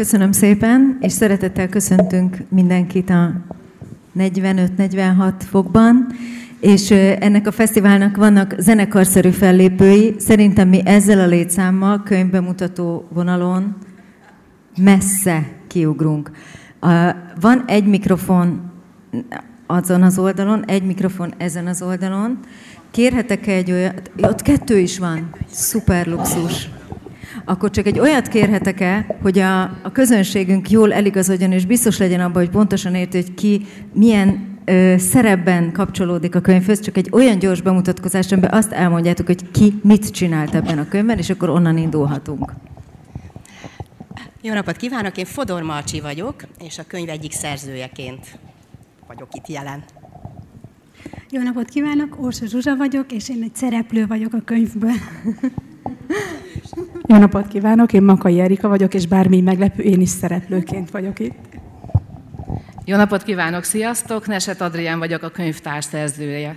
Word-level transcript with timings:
Köszönöm 0.00 0.32
szépen, 0.32 0.98
és 1.00 1.12
szeretettel 1.12 1.68
köszöntünk 1.68 2.36
mindenkit 2.48 3.10
a 3.10 3.32
45-46 4.18 5.32
fokban, 5.38 6.06
és 6.60 6.90
ennek 7.18 7.46
a 7.46 7.52
fesztiválnak 7.52 8.16
vannak 8.16 8.54
zenekarszerű 8.58 9.30
fellépői. 9.30 10.14
Szerintem 10.18 10.68
mi 10.68 10.80
ezzel 10.84 11.20
a 11.20 11.26
létszámmal, 11.26 12.02
könyvbemutató 12.02 13.08
vonalon 13.12 13.76
messze 14.76 15.48
kiugrunk. 15.66 16.30
Van 17.40 17.64
egy 17.66 17.86
mikrofon 17.86 18.70
azon 19.66 20.02
az 20.02 20.18
oldalon, 20.18 20.64
egy 20.64 20.82
mikrofon 20.82 21.34
ezen 21.36 21.66
az 21.66 21.82
oldalon. 21.82 22.38
Kérhetek 22.90 23.46
egy 23.46 23.70
olyat? 23.70 24.10
Ott 24.22 24.42
kettő 24.42 24.78
is 24.78 24.98
van. 24.98 25.30
Szuper 25.50 26.06
luxus. 26.06 26.68
Akkor 27.44 27.70
csak 27.70 27.86
egy 27.86 27.98
olyat 27.98 28.28
kérhetek-e, 28.28 29.06
hogy 29.22 29.38
a, 29.38 29.62
a 29.62 29.92
közönségünk 29.92 30.70
jól 30.70 30.92
eligazodjon, 30.92 31.52
és 31.52 31.66
biztos 31.66 31.98
legyen 31.98 32.20
abban, 32.20 32.42
hogy 32.42 32.50
pontosan 32.50 32.94
érti, 32.94 33.16
hogy 33.16 33.34
ki 33.34 33.66
milyen 33.92 34.58
ö, 34.64 34.94
szerepben 34.98 35.72
kapcsolódik 35.72 36.34
a 36.34 36.40
könyvhöz, 36.40 36.80
csak 36.80 36.96
egy 36.96 37.08
olyan 37.12 37.38
gyors 37.38 37.60
bemutatkozás, 37.60 38.32
amiben 38.32 38.52
azt 38.52 38.72
elmondjátok, 38.72 39.26
hogy 39.26 39.50
ki 39.50 39.80
mit 39.82 40.10
csinált 40.10 40.54
ebben 40.54 40.78
a 40.78 40.88
könyvben, 40.88 41.18
és 41.18 41.30
akkor 41.30 41.48
onnan 41.48 41.78
indulhatunk. 41.78 42.52
Jó 44.42 44.54
napot 44.54 44.76
kívánok, 44.76 45.16
én 45.16 45.24
Fodor 45.24 45.62
Marcsi 45.62 46.00
vagyok, 46.00 46.34
és 46.66 46.78
a 46.78 46.84
könyv 46.86 47.08
egyik 47.08 47.32
szerzőjeként 47.32 48.38
vagyok 49.06 49.28
itt 49.34 49.48
jelen. 49.48 49.84
Jó 51.30 51.42
napot 51.42 51.68
kívánok, 51.68 52.16
Orsa 52.22 52.46
Zsuzsa 52.46 52.76
vagyok, 52.76 53.12
és 53.12 53.28
én 53.28 53.42
egy 53.42 53.54
szereplő 53.54 54.06
vagyok 54.06 54.32
a 54.32 54.40
könyvből. 54.44 54.92
Jó 57.06 57.16
napot 57.16 57.48
kívánok, 57.48 57.92
én 57.92 58.02
Makai 58.02 58.40
Erika 58.40 58.68
vagyok, 58.68 58.94
és 58.94 59.06
bármi 59.06 59.40
meglepő, 59.40 59.82
én 59.82 60.00
is 60.00 60.08
szereplőként 60.08 60.90
vagyok 60.90 61.18
itt. 61.18 61.58
Jó 62.84 62.96
napot 62.96 63.22
kívánok, 63.22 63.64
sziasztok! 63.64 64.26
Neset 64.26 64.60
Adrián 64.60 64.98
vagyok, 64.98 65.22
a 65.22 65.28
könyvtárs 65.28 65.84
szerzője. 65.84 66.56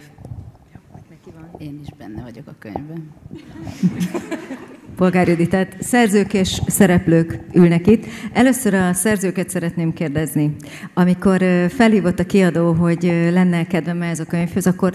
Én 1.58 1.80
is 1.82 1.88
benne 1.98 2.22
vagyok 2.22 2.48
a 2.48 2.56
könyvben. 2.60 3.12
Polgár 4.96 5.28
Judit, 5.28 5.50
tehát 5.50 5.76
szerzők 5.80 6.34
és 6.34 6.62
szereplők 6.68 7.40
ülnek 7.54 7.88
itt. 7.88 8.06
Először 8.34 8.74
a 8.74 8.94
szerzőket 8.94 9.50
szeretném 9.50 9.94
kérdezni. 9.94 10.56
Amikor 10.94 11.44
felhívott 11.70 12.20
a 12.20 12.26
kiadó, 12.26 12.72
hogy 12.72 13.04
lenne 13.32 13.68
kedvem 13.68 14.02
ez 14.02 14.20
a 14.20 14.26
könyvhöz, 14.26 14.68
akkor 14.68 14.94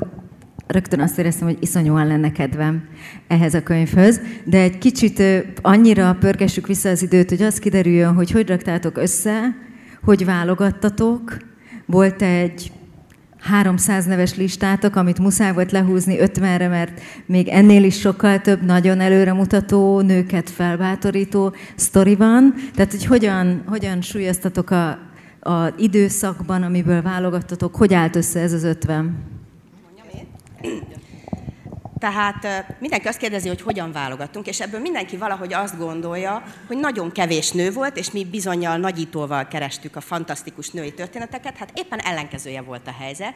rögtön 0.69 1.01
azt 1.01 1.19
éreztem, 1.19 1.47
hogy 1.47 1.57
iszonyúan 1.61 2.07
lenne 2.07 2.33
kedvem 2.33 2.83
ehhez 3.29 3.55
a 3.55 3.63
könyvhöz, 3.63 4.21
de 4.45 4.61
egy 4.61 4.79
kicsit 4.79 5.23
annyira 5.63 6.17
pörgessük 6.21 6.67
vissza 6.67 6.89
az 6.89 7.03
időt, 7.03 7.29
hogy 7.29 7.43
az 7.43 7.59
kiderüljön, 7.59 8.15
hogy 8.15 8.31
hogy 8.31 8.49
raktátok 8.49 8.97
össze, 8.97 9.57
hogy 10.03 10.25
válogattatok, 10.25 11.37
volt 11.87 12.23
egy 12.23 12.73
300 13.41 14.07
neves 14.07 14.37
listátok, 14.37 14.97
amit 14.97 15.19
muszáj 15.19 15.53
volt 15.53 15.73
lehúzni 15.73 16.17
50-re, 16.21 16.69
mert 16.69 17.01
még 17.27 17.49
ennél 17.49 17.85
is 17.85 17.99
sokkal 17.99 18.41
több 18.41 18.63
nagyon 18.63 19.01
előremutató, 19.01 20.01
nőket 20.01 20.51
felbátorító 20.51 21.55
sztori 21.75 22.17
van. 22.17 22.55
Tehát, 22.75 22.91
hogy 22.91 23.05
hogyan, 23.05 23.63
hogyan 23.67 24.03
súlyoztatok 24.03 24.71
a, 24.71 24.89
a 25.41 25.75
időszakban, 25.77 26.63
amiből 26.63 27.03
válogattatok, 27.03 27.77
hogy 27.77 27.95
állt 27.95 28.17
össze 28.17 28.41
ez 28.41 28.53
az 28.53 28.65
50? 28.65 29.38
Tehát 31.99 32.67
mindenki 32.81 33.09
azt 33.09 33.19
kérdezi, 33.19 33.49
hogy 33.49 33.61
hogyan 33.61 33.93
válogattunk, 33.93 34.47
és 34.47 34.61
ebből 34.61 34.81
mindenki 34.81 35.17
valahogy 35.17 35.53
azt 35.53 35.79
gondolja, 35.79 36.43
hogy 36.67 36.77
nagyon 36.77 37.13
kevés 37.13 37.51
nő 37.51 37.73
volt, 37.73 37.97
és 37.97 38.11
mi 38.11 38.25
bizonyal 38.25 38.77
nagyítóval 38.77 39.49
kerestük 39.49 39.97
a 39.97 40.01
fantasztikus 40.01 40.71
női 40.71 40.93
történeteket, 40.93 41.57
hát 41.57 41.73
éppen 41.75 41.99
ellenkezője 41.99 42.61
volt 42.61 42.87
a 42.87 42.95
helyzet. 42.99 43.35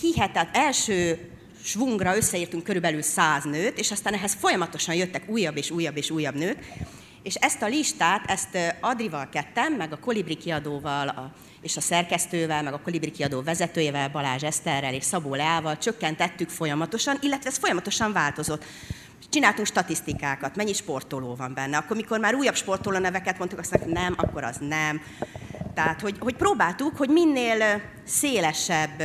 Hihetet, 0.00 0.56
első 0.56 1.30
svungra 1.64 2.16
összeírtunk 2.16 2.62
körülbelül 2.64 3.02
száz 3.02 3.44
nőt, 3.44 3.78
és 3.78 3.90
aztán 3.90 4.14
ehhez 4.14 4.34
folyamatosan 4.34 4.94
jöttek 4.94 5.28
újabb 5.28 5.56
és 5.56 5.70
újabb 5.70 5.96
és 5.96 6.10
újabb 6.10 6.34
nők, 6.34 6.58
és 7.22 7.34
ezt 7.34 7.62
a 7.62 7.66
listát, 7.66 8.30
ezt 8.30 8.58
Adrival 8.80 9.28
kettem, 9.28 9.72
meg 9.72 9.92
a 9.92 9.98
Kolibri 9.98 10.36
kiadóval, 10.36 11.08
a 11.08 11.32
és 11.62 11.76
a 11.76 11.80
szerkesztővel, 11.80 12.62
meg 12.62 12.72
a 12.72 12.80
Kolibri 12.80 13.10
kiadó 13.10 13.42
vezetőjével, 13.42 14.08
Balázs 14.08 14.42
Eszterrel 14.42 14.94
és 14.94 15.04
Szabó 15.04 15.34
Leával 15.34 15.78
csökkentettük 15.78 16.48
folyamatosan, 16.48 17.18
illetve 17.20 17.50
ez 17.50 17.58
folyamatosan 17.58 18.12
változott. 18.12 18.64
Csináltunk 19.28 19.66
statisztikákat, 19.66 20.56
mennyi 20.56 20.72
sportoló 20.72 21.34
van 21.34 21.54
benne. 21.54 21.76
Akkor, 21.76 21.96
mikor 21.96 22.18
már 22.18 22.34
újabb 22.34 22.54
sportoló 22.54 22.98
neveket 22.98 23.38
mondtuk, 23.38 23.58
azt 23.58 23.70
mondjuk, 23.70 23.94
nem, 23.94 24.14
akkor 24.16 24.44
az 24.44 24.56
nem. 24.60 25.02
Tehát, 25.74 26.00
hogy, 26.00 26.16
hogy 26.18 26.34
próbáltuk, 26.34 26.96
hogy 26.96 27.08
minél 27.08 27.80
szélesebb 28.04 29.02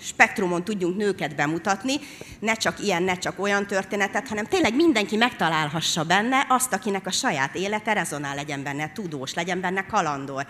spektrumon 0.00 0.64
tudjunk 0.64 0.96
nőket 0.96 1.36
bemutatni, 1.36 1.94
ne 2.38 2.54
csak 2.54 2.80
ilyen, 2.82 3.02
ne 3.02 3.18
csak 3.18 3.38
olyan 3.38 3.66
történetet, 3.66 4.28
hanem 4.28 4.44
tényleg 4.44 4.74
mindenki 4.74 5.16
megtalálhassa 5.16 6.04
benne 6.04 6.46
azt, 6.48 6.72
akinek 6.72 7.06
a 7.06 7.10
saját 7.10 7.54
élete 7.54 7.92
rezonál, 7.92 8.34
legyen 8.34 8.62
benne 8.62 8.92
tudós, 8.92 9.34
legyen 9.34 9.60
benne 9.60 9.86
kalandor, 9.86 10.46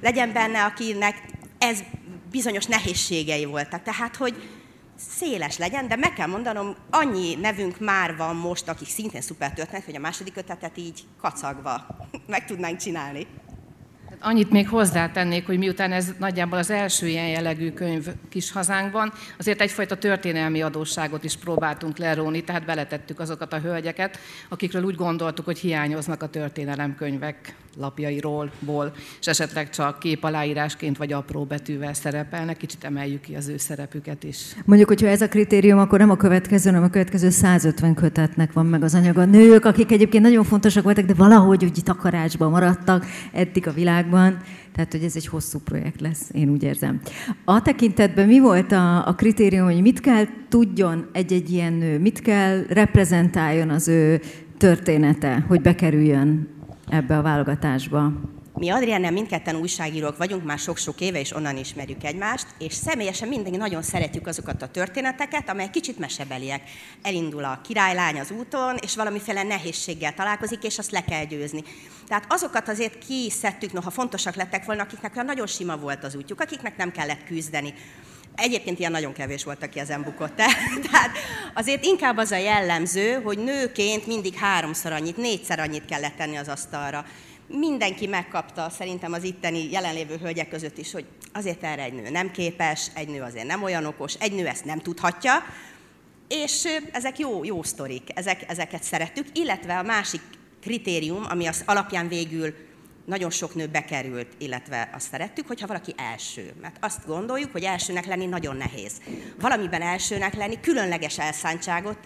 legyen 0.00 0.32
benne, 0.32 0.64
akinek 0.64 1.22
ez 1.58 1.78
bizonyos 2.30 2.64
nehézségei 2.64 3.44
voltak. 3.44 3.82
Tehát, 3.82 4.16
hogy 4.16 4.48
széles 5.18 5.58
legyen, 5.58 5.88
de 5.88 5.96
meg 5.96 6.12
kell 6.12 6.26
mondanom, 6.26 6.76
annyi 6.90 7.34
nevünk 7.34 7.80
már 7.80 8.16
van 8.16 8.36
most, 8.36 8.68
akik 8.68 8.88
szintén 8.88 9.20
szuper 9.20 9.52
történet, 9.52 9.84
hogy 9.84 9.96
a 9.96 10.00
második 10.00 10.36
ötletet 10.36 10.78
így 10.78 11.04
kacagva 11.20 11.86
meg 12.26 12.44
tudnánk 12.44 12.78
csinálni. 12.78 13.26
Annyit 14.28 14.50
még 14.50 14.68
hozzátennék, 14.68 15.46
hogy 15.46 15.58
miután 15.58 15.92
ez 15.92 16.12
nagyjából 16.18 16.58
az 16.58 16.70
első 16.70 17.06
ilyen 17.06 17.28
jellegű 17.28 17.72
könyv 17.72 18.06
kis 18.28 18.52
hazánkban, 18.52 19.12
azért 19.38 19.60
egyfajta 19.60 19.96
történelmi 19.96 20.62
adósságot 20.62 21.24
is 21.24 21.36
próbáltunk 21.36 21.98
leróni, 21.98 22.44
tehát 22.44 22.64
beletettük 22.64 23.20
azokat 23.20 23.52
a 23.52 23.60
hölgyeket, 23.60 24.18
akikről 24.48 24.82
úgy 24.82 24.94
gondoltuk, 24.94 25.44
hogy 25.44 25.58
hiányoznak 25.58 26.22
a 26.22 26.28
történelemkönyvek 26.28 27.54
lapjairól, 27.78 28.50
ból, 28.60 28.92
és 29.20 29.26
esetleg 29.26 29.70
csak 29.70 29.98
kép 29.98 30.24
aláírásként 30.24 30.96
vagy 30.96 31.12
apró 31.12 31.44
betűvel 31.44 31.94
szerepelnek, 31.94 32.56
kicsit 32.56 32.84
emeljük 32.84 33.20
ki 33.20 33.34
az 33.34 33.48
ő 33.48 33.56
szerepüket 33.56 34.24
is. 34.24 34.56
Mondjuk, 34.64 34.88
hogyha 34.88 35.06
ez 35.06 35.20
a 35.20 35.28
kritérium, 35.28 35.78
akkor 35.78 35.98
nem 35.98 36.10
a 36.10 36.16
következő, 36.16 36.70
hanem 36.70 36.84
a 36.84 36.90
következő 36.90 37.30
150 37.30 37.94
kötetnek 37.94 38.52
van 38.52 38.66
meg 38.66 38.82
az 38.82 38.94
anyaga. 38.94 39.24
Nők, 39.24 39.64
akik 39.64 39.92
egyébként 39.92 40.22
nagyon 40.22 40.44
fontosak 40.44 40.84
voltak, 40.84 41.04
de 41.04 41.14
valahogy 41.14 41.64
úgy 41.64 41.80
takarásban 41.84 42.50
maradtak 42.50 43.06
eddig 43.32 43.66
a 43.66 43.72
világban. 43.72 44.15
Tehát, 44.72 44.92
hogy 44.92 45.04
ez 45.04 45.16
egy 45.16 45.26
hosszú 45.26 45.58
projekt 45.58 46.00
lesz, 46.00 46.30
én 46.32 46.48
úgy 46.48 46.62
érzem. 46.62 47.00
A 47.44 47.62
tekintetben 47.62 48.26
mi 48.26 48.40
volt 48.40 48.72
a, 48.72 49.06
a 49.06 49.14
kritérium, 49.14 49.64
hogy 49.64 49.80
mit 49.80 50.00
kell 50.00 50.24
tudjon 50.48 51.08
egy-egy 51.12 51.50
ilyen 51.50 51.72
nő, 51.72 51.98
mit 51.98 52.22
kell 52.22 52.64
reprezentáljon 52.68 53.70
az 53.70 53.88
ő 53.88 54.20
története, 54.56 55.44
hogy 55.48 55.60
bekerüljön 55.60 56.48
ebbe 56.88 57.18
a 57.18 57.22
válogatásba? 57.22 58.12
Mi 58.58 58.70
Adriennel 58.70 59.10
mindketten 59.10 59.56
újságírók 59.56 60.16
vagyunk, 60.16 60.44
már 60.44 60.58
sok-sok 60.58 61.00
éve, 61.00 61.20
és 61.20 61.34
onnan 61.34 61.56
ismerjük 61.56 62.04
egymást, 62.04 62.46
és 62.58 62.72
személyesen 62.72 63.28
mindenki 63.28 63.58
nagyon 63.58 63.82
szeretjük 63.82 64.26
azokat 64.26 64.62
a 64.62 64.68
történeteket, 64.68 65.48
amelyek 65.48 65.70
kicsit 65.70 65.98
mesebeliek. 65.98 66.62
Elindul 67.02 67.44
a 67.44 67.60
királylány 67.64 68.18
az 68.18 68.30
úton, 68.30 68.76
és 68.80 68.96
valamiféle 68.96 69.42
nehézséggel 69.42 70.14
találkozik, 70.14 70.62
és 70.62 70.78
azt 70.78 70.90
le 70.90 71.04
kell 71.04 71.24
győzni. 71.24 71.62
Tehát 72.06 72.24
azokat 72.28 72.68
azért 72.68 72.98
kiszedtük, 73.06 73.72
noha 73.72 73.90
fontosak 73.90 74.34
lettek 74.34 74.64
volna, 74.64 74.82
akiknek 74.82 75.12
olyan 75.14 75.26
nagyon 75.26 75.46
sima 75.46 75.76
volt 75.76 76.04
az 76.04 76.14
útjuk, 76.14 76.40
akiknek 76.40 76.76
nem 76.76 76.92
kellett 76.92 77.24
küzdeni. 77.24 77.74
Egyébként 78.34 78.78
ilyen 78.78 78.90
nagyon 78.90 79.12
kevés 79.12 79.44
volt, 79.44 79.62
aki 79.62 79.78
ezen 79.78 80.02
bukott 80.02 80.40
el. 80.40 80.50
Tehát 80.90 81.10
azért 81.54 81.84
inkább 81.84 82.16
az 82.16 82.30
a 82.30 82.36
jellemző, 82.36 83.12
hogy 83.12 83.38
nőként 83.38 84.06
mindig 84.06 84.34
háromszor 84.34 84.92
annyit, 84.92 85.16
négyszer 85.16 85.58
annyit 85.58 85.84
kellett 85.84 86.16
tenni 86.16 86.36
az 86.36 86.48
asztalra. 86.48 87.04
Mindenki 87.48 88.06
megkapta, 88.06 88.70
szerintem 88.70 89.12
az 89.12 89.22
itteni 89.22 89.70
jelenlévő 89.70 90.16
hölgyek 90.16 90.48
között 90.48 90.78
is, 90.78 90.92
hogy 90.92 91.04
azért 91.32 91.62
erre 91.64 91.82
egy 91.82 91.92
nő 91.92 92.10
nem 92.10 92.30
képes, 92.30 92.86
egy 92.94 93.08
nő 93.08 93.22
azért 93.22 93.46
nem 93.46 93.62
olyan 93.62 93.84
okos, 93.84 94.14
egy 94.14 94.32
nő 94.32 94.46
ezt 94.46 94.64
nem 94.64 94.78
tudhatja, 94.78 95.32
és 96.28 96.68
ezek 96.92 97.18
jó, 97.18 97.44
jó 97.44 97.62
sztorik, 97.62 98.02
ezek, 98.14 98.44
ezeket 98.48 98.82
szerettük, 98.82 99.26
illetve 99.32 99.78
a 99.78 99.82
másik 99.82 100.20
kritérium, 100.66 101.24
ami 101.28 101.46
az 101.46 101.62
alapján 101.66 102.08
végül 102.08 102.54
nagyon 103.04 103.30
sok 103.30 103.54
nő 103.54 103.66
bekerült, 103.66 104.26
illetve 104.38 104.90
azt 104.94 105.08
szerettük, 105.10 105.46
hogyha 105.46 105.66
valaki 105.66 105.94
első. 105.96 106.52
Mert 106.60 106.76
azt 106.80 107.06
gondoljuk, 107.06 107.52
hogy 107.52 107.62
elsőnek 107.62 108.06
lenni 108.06 108.26
nagyon 108.26 108.56
nehéz. 108.56 108.92
Valamiben 109.40 109.82
elsőnek 109.82 110.34
lenni 110.34 110.60
különleges 110.60 111.18
elszántságot 111.18 111.98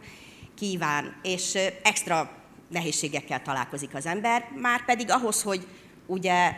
kíván, 0.54 1.14
és 1.22 1.58
extra 1.82 2.30
nehézségekkel 2.68 3.42
találkozik 3.42 3.94
az 3.94 4.06
ember, 4.06 4.44
már 4.56 4.84
pedig 4.84 5.10
ahhoz, 5.10 5.42
hogy 5.42 5.66
ugye 6.06 6.52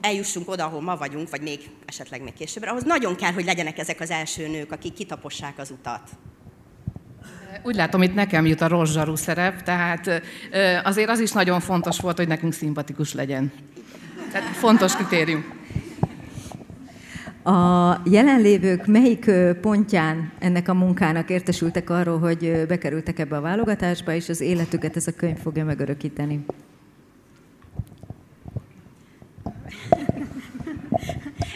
eljussunk 0.00 0.48
oda, 0.48 0.64
ahol 0.64 0.80
ma 0.80 0.96
vagyunk, 0.96 1.30
vagy 1.30 1.42
még 1.42 1.70
esetleg 1.86 2.22
még 2.22 2.32
később, 2.32 2.62
ahhoz 2.62 2.82
nagyon 2.82 3.16
kell, 3.16 3.32
hogy 3.32 3.44
legyenek 3.44 3.78
ezek 3.78 4.00
az 4.00 4.10
első 4.10 4.48
nők, 4.48 4.72
akik 4.72 4.92
kitapossák 4.92 5.58
az 5.58 5.70
utat. 5.70 6.10
Úgy 7.62 7.74
látom, 7.74 8.02
itt 8.02 8.14
nekem 8.14 8.46
jut 8.46 8.60
a 8.60 8.68
rozsarú 8.68 9.14
szerep, 9.14 9.62
tehát 9.62 10.22
azért 10.84 11.08
az 11.08 11.20
is 11.20 11.32
nagyon 11.32 11.60
fontos 11.60 12.00
volt, 12.00 12.16
hogy 12.16 12.28
nekünk 12.28 12.52
szimpatikus 12.52 13.14
legyen. 13.14 13.52
Tehát 14.32 14.48
fontos 14.48 14.96
kritérium. 14.96 15.44
A 17.44 18.00
jelenlévők 18.04 18.86
melyik 18.86 19.30
pontján 19.60 20.32
ennek 20.38 20.68
a 20.68 20.74
munkának 20.74 21.30
értesültek 21.30 21.90
arról, 21.90 22.18
hogy 22.18 22.64
bekerültek 22.68 23.18
ebbe 23.18 23.36
a 23.36 23.40
válogatásba, 23.40 24.12
és 24.12 24.28
az 24.28 24.40
életüket 24.40 24.96
ez 24.96 25.06
a 25.06 25.12
könyv 25.12 25.38
fogja 25.38 25.64
megörökíteni? 25.64 26.44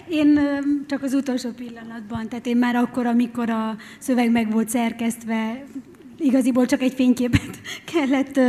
Én 0.09 0.41
csak 0.87 1.03
az 1.03 1.15
utolsó 1.15 1.51
pillanatban, 1.51 2.29
tehát 2.29 2.47
én 2.47 2.57
már 2.57 2.77
akkor, 2.77 3.07
amikor 3.07 3.51
a 3.51 3.77
szöveg 3.99 4.31
meg 4.31 4.51
volt 4.51 4.69
szerkesztve, 4.69 5.65
igaziból 6.19 6.67
csak 6.67 6.83
egy 6.83 6.93
fényképet 6.93 7.61
kellett 7.93 8.41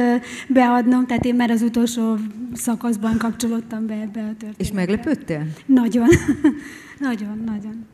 beadnom, 0.48 1.06
tehát 1.06 1.25
én 1.25 1.36
már 1.36 1.50
az 1.50 1.62
utolsó 1.62 2.15
szakaszban 2.54 3.18
kapcsolódtam 3.18 3.86
be 3.86 3.94
ebbe 3.94 4.19
a 4.19 4.24
történetbe. 4.27 4.63
És 4.63 4.71
meglepődtél? 4.71 5.45
Nagyon. 5.65 6.07
nagyon, 7.00 7.42
nagyon. 7.45 7.86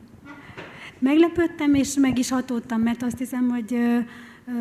Meglepődtem, 0.98 1.74
és 1.74 1.94
meg 1.94 2.18
is 2.18 2.30
hatódtam, 2.30 2.80
mert 2.80 3.02
azt 3.02 3.18
hiszem, 3.18 3.48
hogy 3.48 3.74
ö, 3.74 3.98
ö, 4.46 4.52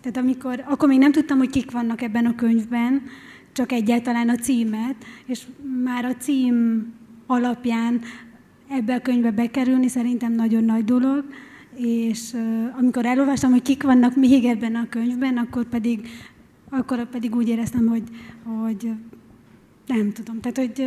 tehát 0.00 0.16
amikor, 0.16 0.64
akkor 0.68 0.88
még 0.88 0.98
nem 0.98 1.12
tudtam, 1.12 1.38
hogy 1.38 1.50
kik 1.50 1.70
vannak 1.70 2.02
ebben 2.02 2.26
a 2.26 2.34
könyvben, 2.34 3.02
csak 3.52 3.72
egyáltalán 3.72 4.28
a 4.28 4.34
címet, 4.34 4.94
és 5.26 5.42
már 5.84 6.04
a 6.04 6.14
cím 6.16 6.86
alapján 7.30 8.00
ebbe 8.68 8.94
a 8.94 9.00
könyvbe 9.00 9.30
bekerülni 9.30 9.88
szerintem 9.88 10.32
nagyon 10.32 10.64
nagy 10.64 10.84
dolog, 10.84 11.24
és 11.76 12.36
amikor 12.78 13.06
elolvastam, 13.06 13.50
hogy 13.50 13.62
kik 13.62 13.82
vannak 13.82 14.16
még 14.16 14.44
ebben 14.44 14.74
a 14.74 14.88
könyvben, 14.88 15.36
akkor 15.36 15.64
pedig, 15.64 16.08
akkor 16.70 17.08
pedig 17.08 17.34
úgy 17.34 17.48
éreztem, 17.48 17.86
hogy, 17.86 18.02
hogy 18.44 18.90
nem 19.86 20.12
tudom, 20.12 20.40
tehát 20.40 20.56
hogy 20.56 20.86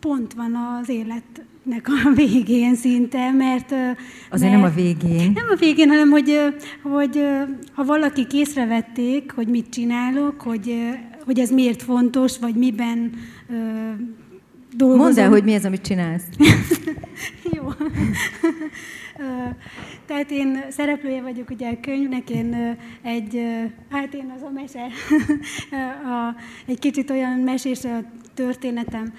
pont 0.00 0.32
van 0.32 0.54
az 0.54 0.88
életnek 0.88 1.88
a 1.88 2.10
végén 2.22 2.74
szinte, 2.74 3.30
mert... 3.30 3.74
Azért 4.30 4.50
mert, 4.50 4.62
nem 4.62 4.72
a 4.72 4.74
végén. 4.74 5.32
Nem 5.32 5.46
a 5.50 5.56
végén, 5.56 5.88
hanem 5.88 6.10
hogy, 6.10 6.38
hogy 6.82 7.20
ha 7.72 7.84
valaki 7.84 8.26
észrevették, 8.32 9.32
hogy 9.32 9.48
mit 9.48 9.68
csinálok, 9.68 10.40
hogy, 10.40 10.74
hogy 11.24 11.38
ez 11.38 11.50
miért 11.50 11.82
fontos, 11.82 12.38
vagy 12.38 12.54
miben 12.54 13.12
dolgozom. 14.76 15.02
Mondd 15.02 15.18
el, 15.18 15.28
hogy 15.28 15.44
mi 15.44 15.52
ez, 15.52 15.64
amit 15.64 15.80
csinálsz. 15.80 16.24
Jó. 17.56 17.68
Tehát 20.06 20.30
én 20.30 20.64
szereplője 20.68 21.22
vagyok 21.22 21.50
ugye 21.50 21.70
a 21.70 21.80
könyvnek, 21.80 22.30
én 22.30 22.78
egy, 23.02 23.40
hát 23.90 24.14
én 24.14 24.32
az 24.36 24.42
a 24.42 24.50
mese, 24.50 24.86
a, 26.14 26.36
egy 26.66 26.78
kicsit 26.78 27.10
olyan 27.10 27.38
mesés 27.38 27.84
a 27.84 28.02
történetem. 28.34 29.12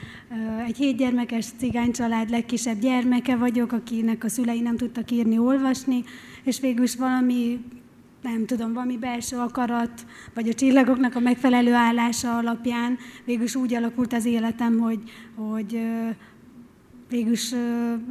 Egy 0.68 0.77
hétgyermekes 0.77 1.45
cigány 1.57 1.92
család 1.92 2.30
legkisebb 2.30 2.80
gyermeke 2.80 3.36
vagyok, 3.36 3.71
akinek 3.71 4.24
a 4.24 4.30
szülei 4.30 4.62
nem 4.62 4.77
tudtak 4.77 5.12
írni, 5.12 5.38
olvasni, 5.38 6.04
és 6.44 6.59
végül 6.59 6.83
is 6.83 6.95
valami 6.95 7.59
nem 8.21 8.45
tudom, 8.45 8.73
valami 8.73 8.97
belső 8.97 9.38
akarat, 9.38 10.06
vagy 10.33 10.50
a 10.50 10.53
csillagoknak 10.53 11.15
a 11.15 11.19
megfelelő 11.19 11.73
állása 11.73 12.38
alapján 12.38 12.97
végülis 13.25 13.56
úgy 13.56 13.73
alakult 13.73 14.13
az 14.13 14.25
életem, 14.25 14.79
hogy, 14.79 15.00
hogy 15.35 15.81
végülis 17.09 17.50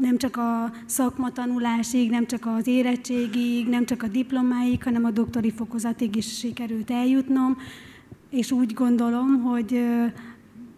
nem 0.00 0.16
csak 0.16 0.36
a 0.36 0.72
szakmatanulásig, 0.86 2.10
nem 2.10 2.26
csak 2.26 2.46
az 2.46 2.66
érettségig, 2.66 3.68
nem 3.68 3.84
csak 3.84 4.02
a 4.02 4.08
diplomáig, 4.08 4.82
hanem 4.82 5.04
a 5.04 5.10
doktori 5.10 5.50
fokozatig 5.50 6.16
is 6.16 6.38
sikerült 6.38 6.90
eljutnom, 6.90 7.56
és 8.30 8.50
úgy 8.50 8.74
gondolom, 8.74 9.42
hogy 9.42 9.84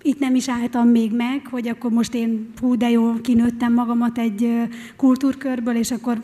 itt 0.03 0.19
nem 0.19 0.35
is 0.35 0.49
álltam 0.49 0.89
még 0.89 1.13
meg, 1.13 1.47
hogy 1.47 1.69
akkor 1.69 1.91
most 1.91 2.15
én 2.15 2.49
hú, 2.61 2.77
de 2.77 2.91
jó, 2.91 3.13
kinőttem 3.21 3.73
magamat 3.73 4.19
egy 4.19 4.69
kultúrkörből, 4.97 5.77
és 5.77 5.91
akkor 5.91 6.23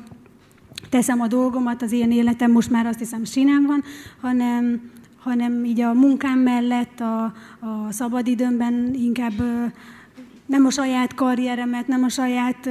teszem 0.89 1.21
a 1.21 1.27
dolgomat, 1.27 1.83
az 1.83 1.93
én 1.93 2.11
életem 2.11 2.51
most 2.51 2.71
már 2.71 2.87
azt 2.87 2.99
hiszem 2.99 3.25
sinem 3.25 3.67
van, 3.67 3.83
hanem, 4.21 4.91
hanem 5.19 5.65
így 5.65 5.81
a 5.81 5.93
munkám 5.93 6.39
mellett, 6.39 7.01
a, 7.01 7.25
a 7.61 7.87
szabadidőmben 7.91 8.95
inkább 8.95 9.43
nem 10.47 10.67
a 10.67 10.71
saját 10.71 11.15
karrieremet, 11.15 11.87
nem 11.87 12.03
a 12.03 12.09
saját 12.09 12.69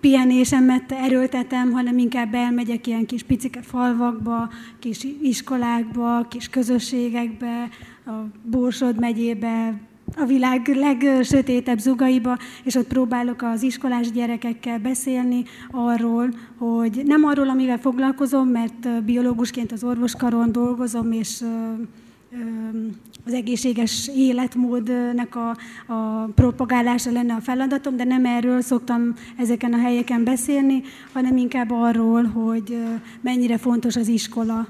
pihenésemet 0.00 0.92
erőltetem, 0.92 1.72
hanem 1.72 1.98
inkább 1.98 2.34
elmegyek 2.34 2.86
ilyen 2.86 3.06
kis 3.06 3.22
picike 3.22 3.62
falvakba, 3.62 4.50
kis 4.78 5.06
iskolákba, 5.22 6.26
kis 6.28 6.48
közösségekbe, 6.48 7.68
a 8.06 8.10
Borsod 8.42 9.00
megyébe, 9.00 9.80
a 10.16 10.24
világ 10.24 10.68
legsötétebb 10.68 11.78
zugaiba, 11.78 12.38
és 12.64 12.74
ott 12.74 12.86
próbálok 12.86 13.42
az 13.42 13.62
iskolás 13.62 14.10
gyerekekkel 14.10 14.78
beszélni 14.78 15.44
arról, 15.70 16.28
hogy 16.58 17.02
nem 17.04 17.24
arról, 17.24 17.48
amivel 17.48 17.78
foglalkozom, 17.78 18.48
mert 18.48 19.04
biológusként 19.04 19.72
az 19.72 19.84
orvoskaron 19.84 20.52
dolgozom, 20.52 21.12
és 21.12 21.44
az 23.26 23.32
egészséges 23.32 24.10
életmódnak 24.16 25.34
a, 25.34 25.56
a 25.92 26.24
propagálása 26.34 27.10
lenne 27.10 27.34
a 27.34 27.40
feladatom, 27.40 27.96
de 27.96 28.04
nem 28.04 28.24
erről 28.24 28.60
szoktam 28.60 29.14
ezeken 29.36 29.72
a 29.72 29.78
helyeken 29.78 30.24
beszélni, 30.24 30.82
hanem 31.12 31.36
inkább 31.36 31.70
arról, 31.70 32.24
hogy 32.24 32.76
mennyire 33.20 33.58
fontos 33.58 33.96
az 33.96 34.08
iskola 34.08 34.66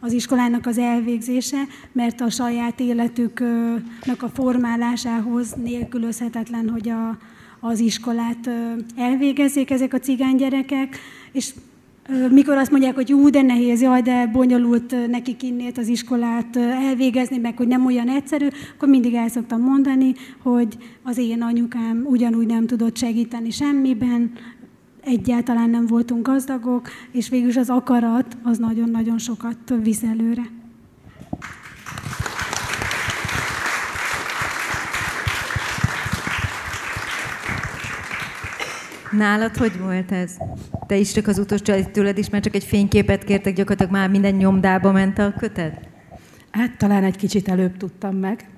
az 0.00 0.12
iskolának 0.12 0.66
az 0.66 0.78
elvégzése, 0.78 1.62
mert 1.92 2.20
a 2.20 2.30
saját 2.30 2.80
életüknek 2.80 4.22
a 4.22 4.28
formálásához 4.28 5.54
nélkülözhetetlen, 5.62 6.68
hogy 6.68 6.88
a, 6.88 7.18
az 7.60 7.78
iskolát 7.78 8.50
elvégezzék 8.96 9.70
ezek 9.70 9.92
a 9.92 9.98
cigánygyerekek, 9.98 10.98
és 11.32 11.52
mikor 12.30 12.56
azt 12.56 12.70
mondják, 12.70 12.94
hogy 12.94 13.12
ú, 13.12 13.28
de 13.28 13.42
nehéz, 13.42 13.80
jaj, 13.80 14.02
de 14.02 14.26
bonyolult 14.26 15.08
nekik 15.08 15.42
innét 15.42 15.78
az 15.78 15.88
iskolát 15.88 16.56
elvégezni, 16.56 17.38
meg 17.38 17.56
hogy 17.56 17.68
nem 17.68 17.86
olyan 17.86 18.08
egyszerű, 18.08 18.46
akkor 18.74 18.88
mindig 18.88 19.14
el 19.14 19.28
szoktam 19.28 19.60
mondani, 19.60 20.14
hogy 20.42 20.76
az 21.02 21.18
én 21.18 21.42
anyukám 21.42 22.02
ugyanúgy 22.04 22.46
nem 22.46 22.66
tudott 22.66 22.96
segíteni 22.96 23.50
semmiben, 23.50 24.32
egyáltalán 25.04 25.70
nem 25.70 25.86
voltunk 25.86 26.26
gazdagok, 26.26 26.88
és 27.10 27.28
végül 27.28 27.58
az 27.58 27.70
akarat 27.70 28.36
az 28.42 28.58
nagyon-nagyon 28.58 29.18
sokat 29.18 29.56
visz 29.82 30.02
előre. 30.02 30.42
Nálad 39.10 39.56
hogy 39.56 39.78
volt 39.78 40.12
ez? 40.12 40.36
Te 40.86 40.96
is 40.96 41.12
csak 41.12 41.26
az 41.26 41.38
utolsó, 41.38 41.74
tőled 41.92 42.18
is 42.18 42.30
már 42.30 42.40
csak 42.40 42.54
egy 42.54 42.64
fényképet 42.64 43.24
kértek, 43.24 43.54
gyakorlatilag 43.54 43.92
már 43.92 44.10
minden 44.10 44.34
nyomdába 44.34 44.92
ment 44.92 45.18
a 45.18 45.34
kötet? 45.38 45.88
Hát 46.50 46.76
talán 46.76 47.04
egy 47.04 47.16
kicsit 47.16 47.48
előbb 47.48 47.76
tudtam 47.76 48.16
meg. 48.16 48.48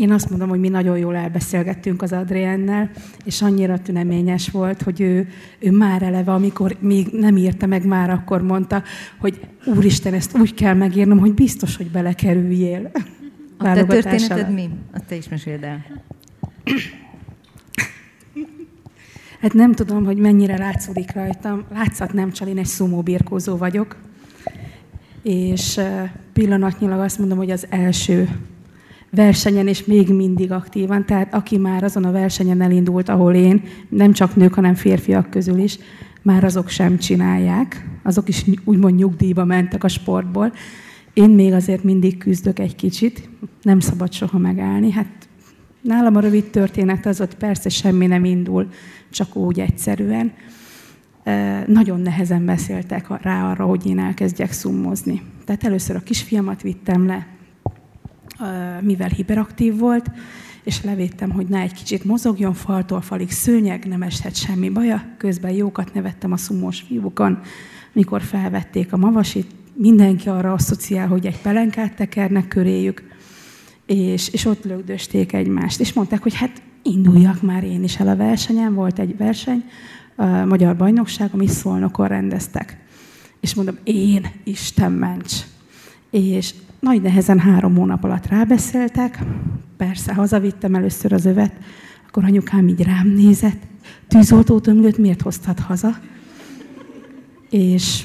Én 0.00 0.12
azt 0.12 0.30
mondom, 0.30 0.48
hogy 0.48 0.60
mi 0.60 0.68
nagyon 0.68 0.98
jól 0.98 1.16
elbeszélgettünk 1.16 2.02
az 2.02 2.12
Adriennel, 2.12 2.90
és 3.24 3.42
annyira 3.42 3.78
tüneményes 3.78 4.50
volt, 4.50 4.82
hogy 4.82 5.00
ő, 5.00 5.28
ő 5.58 5.70
már 5.70 6.02
eleve, 6.02 6.32
amikor 6.32 6.76
még 6.78 7.08
nem 7.12 7.36
írta 7.36 7.66
meg, 7.66 7.86
már 7.86 8.10
akkor 8.10 8.42
mondta, 8.42 8.82
hogy 9.18 9.40
úristen, 9.64 10.14
ezt 10.14 10.38
úgy 10.38 10.54
kell 10.54 10.74
megírnom, 10.74 11.18
hogy 11.18 11.34
biztos, 11.34 11.76
hogy 11.76 11.90
belekerüljél. 11.90 12.90
A 13.58 13.64
te 13.64 13.84
történeted 14.00 14.52
mi? 14.52 14.70
Azt 14.92 15.04
te 15.04 15.14
is 15.14 15.28
meséld 15.28 15.62
el. 15.62 15.84
Hát 19.40 19.52
nem 19.52 19.72
tudom, 19.72 20.04
hogy 20.04 20.16
mennyire 20.16 20.56
látszódik 20.56 21.12
rajtam. 21.12 21.64
Látszat 21.72 22.12
nem 22.12 22.32
csal, 22.32 22.48
én 22.48 22.58
egy 22.58 22.66
szumóbirkózó 22.66 23.56
vagyok. 23.56 23.96
És 25.22 25.80
pillanatnyilag 26.32 27.00
azt 27.00 27.18
mondom, 27.18 27.38
hogy 27.38 27.50
az 27.50 27.66
első 27.70 28.28
versenyen, 29.10 29.68
és 29.68 29.84
még 29.84 30.08
mindig 30.08 30.52
aktívan. 30.52 31.06
Tehát 31.06 31.34
aki 31.34 31.58
már 31.58 31.84
azon 31.84 32.04
a 32.04 32.12
versenyen 32.12 32.60
elindult, 32.60 33.08
ahol 33.08 33.34
én, 33.34 33.62
nem 33.88 34.12
csak 34.12 34.36
nők, 34.36 34.54
hanem 34.54 34.74
férfiak 34.74 35.30
közül 35.30 35.58
is, 35.58 35.78
már 36.22 36.44
azok 36.44 36.68
sem 36.68 36.98
csinálják. 36.98 37.88
Azok 38.02 38.28
is 38.28 38.44
úgymond 38.64 38.94
nyugdíjba 38.94 39.44
mentek 39.44 39.84
a 39.84 39.88
sportból. 39.88 40.52
Én 41.12 41.30
még 41.30 41.52
azért 41.52 41.84
mindig 41.84 42.18
küzdök 42.18 42.58
egy 42.58 42.74
kicsit, 42.74 43.28
nem 43.62 43.80
szabad 43.80 44.12
soha 44.12 44.38
megállni. 44.38 44.90
Hát 44.90 45.28
nálam 45.80 46.16
a 46.16 46.20
rövid 46.20 46.44
történet 46.44 47.06
az 47.06 47.20
ott 47.20 47.34
persze 47.34 47.68
semmi 47.68 48.06
nem 48.06 48.24
indul, 48.24 48.68
csak 49.10 49.36
úgy 49.36 49.60
egyszerűen. 49.60 50.32
Nagyon 51.66 52.00
nehezen 52.00 52.44
beszéltek 52.44 53.22
rá 53.22 53.50
arra, 53.50 53.64
hogy 53.64 53.86
én 53.86 53.98
elkezdjek 53.98 54.52
szummozni. 54.52 55.22
Tehát 55.44 55.64
először 55.64 55.96
a 55.96 56.02
kisfiamat 56.02 56.62
vittem 56.62 57.06
le, 57.06 57.26
mivel 58.80 59.08
hiperaktív 59.08 59.78
volt, 59.78 60.10
és 60.64 60.82
levédtem, 60.82 61.30
hogy 61.30 61.46
ne 61.46 61.60
egy 61.60 61.72
kicsit 61.72 62.04
mozogjon, 62.04 62.54
faltól 62.54 63.00
falig 63.00 63.30
szőnyeg, 63.30 63.86
nem 63.86 64.02
eshet 64.02 64.34
semmi 64.34 64.68
baja. 64.68 65.02
Közben 65.16 65.50
jókat 65.50 65.94
nevettem 65.94 66.32
a 66.32 66.36
szumós 66.36 66.80
fiúkon, 66.80 67.40
mikor 67.92 68.22
felvették 68.22 68.92
a 68.92 68.96
mavasit, 68.96 69.46
mindenki 69.74 70.28
arra 70.28 70.52
asszociál, 70.52 71.08
hogy 71.08 71.26
egy 71.26 71.40
pelenkát 71.40 71.94
tekernek 71.94 72.48
köréjük, 72.48 73.02
és, 73.86 74.28
és 74.28 74.44
ott 74.44 74.64
lögdösték 74.64 75.32
egymást, 75.32 75.80
és 75.80 75.92
mondták, 75.92 76.22
hogy 76.22 76.34
hát 76.34 76.62
induljak 76.82 77.42
már 77.42 77.64
én 77.64 77.82
is 77.82 77.98
el 77.98 78.08
a 78.08 78.16
versenyen, 78.16 78.74
volt 78.74 78.98
egy 78.98 79.16
verseny, 79.16 79.64
a 80.16 80.24
Magyar 80.24 80.76
Bajnokság, 80.76 81.30
amit 81.32 81.48
Szolnokon 81.48 82.08
rendeztek. 82.08 82.78
És 83.40 83.54
mondom, 83.54 83.76
én, 83.84 84.26
Isten 84.44 84.92
ments. 84.92 85.32
És 86.10 86.54
nagy 86.80 87.02
nehezen 87.02 87.38
három 87.38 87.76
hónap 87.76 88.04
alatt 88.04 88.26
rábeszéltek, 88.26 89.18
persze 89.76 90.14
hazavittem 90.14 90.74
először 90.74 91.12
az 91.12 91.24
övet, 91.24 91.52
akkor 92.08 92.24
anyukám 92.24 92.68
így 92.68 92.82
rám 92.82 93.08
nézett, 93.08 93.62
tűzoltót 94.08 94.66
ömlőt 94.66 94.98
miért 94.98 95.22
hoztad 95.22 95.58
haza? 95.58 95.96
És 97.50 98.04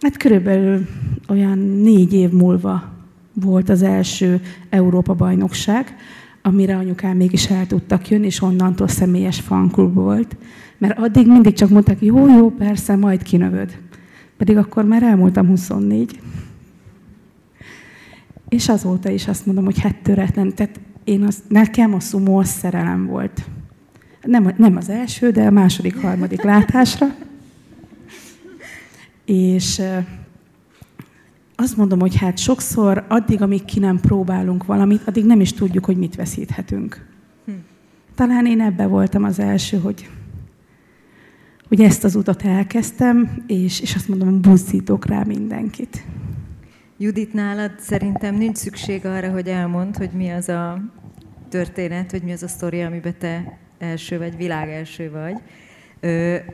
hát 0.00 0.16
körülbelül 0.16 0.86
olyan 1.28 1.58
négy 1.58 2.12
év 2.12 2.30
múlva 2.30 2.92
volt 3.32 3.68
az 3.68 3.82
első 3.82 4.40
Európa-bajnokság, 4.70 5.96
amire 6.42 6.76
anyukám 6.76 7.16
mégis 7.16 7.50
el 7.50 7.66
tudtak 7.66 8.08
jönni, 8.08 8.26
és 8.26 8.42
onnantól 8.42 8.88
személyes 8.88 9.40
fanklub 9.40 9.94
volt. 9.94 10.36
Mert 10.78 10.98
addig 10.98 11.26
mindig 11.26 11.52
csak 11.52 11.68
mondták, 11.68 12.00
jó, 12.00 12.28
jó, 12.28 12.50
persze, 12.50 12.96
majd 12.96 13.22
kinövöd. 13.22 13.78
Pedig 14.36 14.56
akkor 14.56 14.84
már 14.84 15.02
elmúltam 15.02 15.46
24. 15.46 16.20
És 18.48 18.68
azóta 18.68 19.10
is 19.10 19.28
azt 19.28 19.46
mondom, 19.46 19.64
hogy 19.64 19.80
hát 19.80 19.96
töretlen. 20.02 20.54
Tehát 20.54 20.80
én 21.04 21.22
az, 21.22 21.42
nekem 21.48 21.94
a 21.94 22.00
szumó 22.00 22.38
az 22.38 22.48
szerelem 22.48 23.06
volt. 23.06 23.44
Nem, 24.22 24.54
nem 24.56 24.76
az 24.76 24.88
első, 24.88 25.30
de 25.30 25.46
a 25.46 25.50
második, 25.50 26.00
harmadik 26.00 26.42
látásra. 26.42 27.14
És 29.24 29.82
azt 31.56 31.76
mondom, 31.76 32.00
hogy 32.00 32.16
hát 32.16 32.38
sokszor 32.38 33.04
addig, 33.08 33.42
amíg 33.42 33.64
ki 33.64 33.78
nem 33.78 34.00
próbálunk 34.00 34.64
valamit, 34.64 35.02
addig 35.04 35.24
nem 35.24 35.40
is 35.40 35.52
tudjuk, 35.52 35.84
hogy 35.84 35.96
mit 35.96 36.14
veszíthetünk. 36.14 37.06
Hm. 37.44 37.52
Talán 38.14 38.46
én 38.46 38.60
ebbe 38.60 38.86
voltam 38.86 39.24
az 39.24 39.38
első, 39.38 39.78
hogy, 39.78 40.08
hogy 41.68 41.80
ezt 41.80 42.04
az 42.04 42.14
utat 42.14 42.42
elkezdtem, 42.42 43.42
és, 43.46 43.80
és 43.80 43.94
azt 43.94 44.08
mondom, 44.08 44.40
buzdítok 44.40 45.06
rá 45.06 45.22
mindenkit. 45.22 46.04
Judit, 47.00 47.32
nálad 47.32 47.72
szerintem 47.78 48.34
nincs 48.34 48.56
szükség 48.56 49.06
arra, 49.06 49.30
hogy 49.30 49.48
elmond, 49.48 49.96
hogy 49.96 50.10
mi 50.10 50.30
az 50.30 50.48
a 50.48 50.82
történet, 51.48 52.10
hogy 52.10 52.22
mi 52.22 52.32
az 52.32 52.42
a 52.42 52.48
sztori, 52.48 52.80
amiben 52.80 53.14
te 53.18 53.58
első 53.78 54.18
vagy, 54.18 54.36
világ 54.36 54.68
első 54.68 55.10
vagy. 55.10 55.34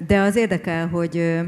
De 0.06 0.20
az 0.20 0.36
érdekel, 0.36 0.88
hogy, 0.88 1.40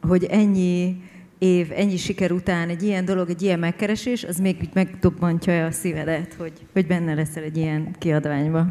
hogy 0.00 0.24
ennyi 0.24 1.02
év, 1.38 1.72
ennyi 1.72 1.96
siker 1.96 2.32
után 2.32 2.68
egy 2.68 2.82
ilyen 2.82 3.04
dolog, 3.04 3.30
egy 3.30 3.42
ilyen 3.42 3.58
megkeresés, 3.58 4.24
az 4.24 4.38
még 4.38 4.68
megdobbantja 4.72 5.66
a 5.66 5.70
szívedet, 5.70 6.34
hogy, 6.34 6.52
hogy 6.72 6.86
benne 6.86 7.14
leszel 7.14 7.42
egy 7.42 7.56
ilyen 7.56 7.94
kiadványba? 7.98 8.70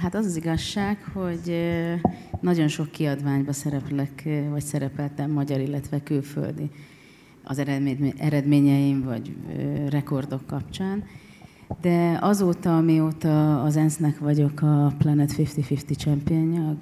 Hát 0.00 0.14
az 0.14 0.26
az 0.26 0.36
igazság, 0.36 0.98
hogy 1.12 1.72
nagyon 2.40 2.68
sok 2.68 2.90
kiadványba 2.90 3.52
szereplek, 3.52 4.28
vagy 4.50 4.62
szerepeltem 4.62 5.30
magyar, 5.30 5.60
illetve 5.60 6.02
külföldi 6.02 6.70
az 7.48 7.58
eredményeim, 8.18 9.02
vagy 9.02 9.36
rekordok 9.88 10.46
kapcsán. 10.46 11.04
De 11.80 12.18
azóta, 12.20 12.76
amióta 12.76 13.62
az 13.62 13.76
ENSZ-nek 13.76 14.18
vagyok 14.18 14.62
a 14.62 14.94
Planet 14.98 15.32
50-50 15.36 15.96
championja, 15.96 16.76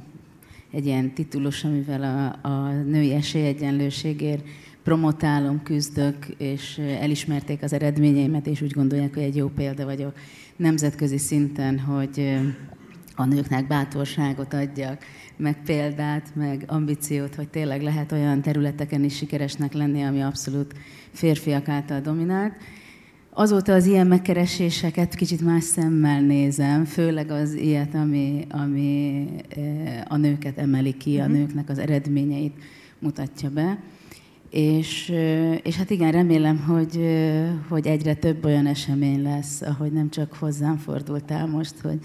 egy 0.70 0.86
ilyen 0.86 1.12
titulus, 1.12 1.64
amivel 1.64 2.02
a, 2.42 2.48
a 2.48 2.70
női 2.70 3.12
esélyegyenlőségért 3.12 4.44
promotálom, 4.82 5.62
küzdök, 5.62 6.26
és 6.38 6.78
elismerték 6.78 7.62
az 7.62 7.72
eredményeimet, 7.72 8.46
és 8.46 8.60
úgy 8.60 8.72
gondolják, 8.72 9.14
hogy 9.14 9.22
egy 9.22 9.36
jó 9.36 9.48
példa 9.48 9.84
vagyok 9.84 10.12
nemzetközi 10.56 11.18
szinten, 11.18 11.78
hogy 11.78 12.38
a 13.16 13.24
nőknek 13.24 13.66
bátorságot 13.66 14.54
adjak, 14.54 15.04
meg 15.36 15.56
példát, 15.64 16.34
meg 16.34 16.64
ambíciót, 16.66 17.34
hogy 17.34 17.48
tényleg 17.48 17.82
lehet 17.82 18.12
olyan 18.12 18.42
területeken 18.42 19.04
is 19.04 19.16
sikeresnek 19.16 19.72
lenni, 19.72 20.02
ami 20.02 20.22
abszolút 20.22 20.74
férfiak 21.12 21.68
által 21.68 22.00
dominált. 22.00 22.54
Azóta 23.38 23.72
az 23.72 23.86
ilyen 23.86 24.06
megkereséseket 24.06 25.14
kicsit 25.14 25.40
más 25.40 25.64
szemmel 25.64 26.20
nézem, 26.20 26.84
főleg 26.84 27.30
az 27.30 27.54
ilyet, 27.54 27.94
ami, 27.94 28.46
ami 28.50 29.26
eh, 29.48 30.02
a 30.08 30.16
nőket 30.16 30.58
emeli 30.58 30.96
ki, 30.96 31.18
a 31.18 31.24
mhm. 31.24 31.32
nőknek 31.32 31.68
az 31.68 31.78
eredményeit 31.78 32.54
mutatja 32.98 33.50
be. 33.50 33.78
És, 34.50 35.08
eh, 35.08 35.58
és 35.62 35.76
hát 35.76 35.90
igen, 35.90 36.12
remélem, 36.12 36.58
hogy, 36.58 36.96
eh, 36.96 37.50
hogy 37.68 37.86
egyre 37.86 38.14
több 38.14 38.44
olyan 38.44 38.66
esemény 38.66 39.22
lesz, 39.22 39.60
ahogy 39.60 39.92
nem 39.92 40.10
csak 40.10 40.32
hozzám 40.34 40.76
fordultál 40.76 41.46
most, 41.46 41.78
hogy 41.80 41.98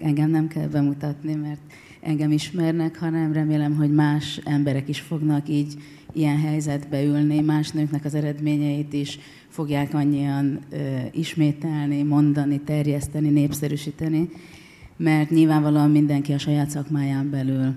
engem 0.00 0.30
nem 0.30 0.48
kell 0.48 0.66
bemutatni, 0.66 1.34
mert 1.34 1.60
engem 2.00 2.30
ismernek, 2.32 2.98
hanem 2.98 3.32
remélem, 3.32 3.76
hogy 3.76 3.90
más 3.90 4.40
emberek 4.44 4.88
is 4.88 5.00
fognak 5.00 5.48
így 5.48 5.74
ilyen 6.12 6.38
helyzetbe 6.38 7.04
ülni, 7.04 7.40
más 7.40 7.70
nőknek 7.70 8.04
az 8.04 8.14
eredményeit 8.14 8.92
is 8.92 9.18
fogják 9.48 9.94
annyian 9.94 10.58
ö, 10.70 10.76
ismételni, 11.12 12.02
mondani, 12.02 12.60
terjeszteni, 12.60 13.28
népszerűsíteni, 13.28 14.28
mert 14.96 15.30
nyilvánvalóan 15.30 15.90
mindenki 15.90 16.32
a 16.32 16.38
saját 16.38 16.70
szakmáján 16.70 17.30
belül 17.30 17.74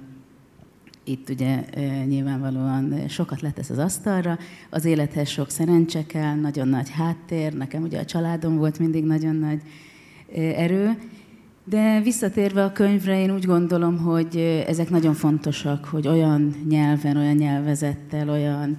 itt 1.08 1.30
ugye 1.30 1.64
nyilvánvalóan 2.06 3.08
sokat 3.08 3.42
letesz 3.42 3.70
az 3.70 3.78
asztalra, 3.78 4.38
az 4.70 4.86
élethez 4.86 5.30
sok 5.30 5.50
szerencse 5.50 6.06
kell, 6.06 6.36
nagyon 6.36 6.68
nagy 6.68 6.90
háttér, 6.90 7.54
nekem 7.54 7.84
ugye 7.84 8.00
a 8.00 8.06
családom 8.06 8.58
volt 8.58 8.80
mindig 8.80 9.04
nagyon 9.04 9.36
nagy 9.36 9.62
erő, 10.34 10.98
de 11.70 12.02
visszatérve 12.02 12.64
a 12.64 12.72
könyvre, 12.72 13.22
én 13.22 13.34
úgy 13.34 13.46
gondolom, 13.46 13.98
hogy 13.98 14.38
ezek 14.68 14.90
nagyon 14.90 15.14
fontosak, 15.14 15.86
hogy 15.86 16.08
olyan 16.08 16.56
nyelven, 16.70 17.18
olyan 17.18 17.36
nyelvezettel, 17.36 18.30
olyan 18.30 18.78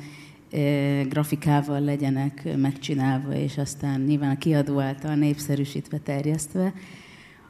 grafikával 1.08 1.80
legyenek 1.80 2.48
megcsinálva, 2.56 3.34
és 3.34 3.58
aztán 3.58 4.00
nyilván 4.00 4.30
a 4.30 4.38
kiadó 4.38 4.80
által 4.80 5.14
népszerűsítve, 5.14 5.98
terjesztve, 5.98 6.72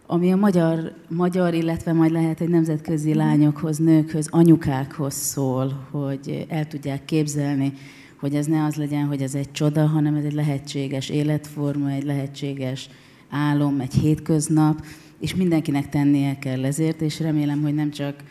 ami 0.06 0.32
a 0.32 0.36
magyar, 0.36 0.92
magyar, 1.08 1.54
illetve 1.54 1.92
majd 1.92 2.10
lehet, 2.10 2.38
hogy 2.38 2.48
nemzetközi 2.48 3.14
lányokhoz, 3.14 3.78
nőkhöz, 3.78 4.28
anyukákhoz 4.30 5.14
szól, 5.14 5.86
hogy 5.90 6.46
el 6.48 6.66
tudják 6.66 7.04
képzelni, 7.04 7.72
hogy 8.20 8.34
ez 8.34 8.46
ne 8.46 8.64
az 8.64 8.74
legyen, 8.74 9.06
hogy 9.06 9.22
ez 9.22 9.34
egy 9.34 9.52
csoda, 9.52 9.86
hanem 9.86 10.14
ez 10.14 10.24
egy 10.24 10.32
lehetséges 10.32 11.08
életforma, 11.08 11.90
egy 11.90 12.04
lehetséges 12.04 12.88
álom, 13.30 13.80
egy 13.80 13.94
hétköznap, 13.94 14.82
és 15.20 15.34
mindenkinek 15.34 15.88
tennie 15.88 16.38
kell 16.38 16.64
ezért, 16.64 17.00
és 17.00 17.20
remélem, 17.20 17.62
hogy 17.62 17.74
nem 17.74 17.90
csak 17.90 18.22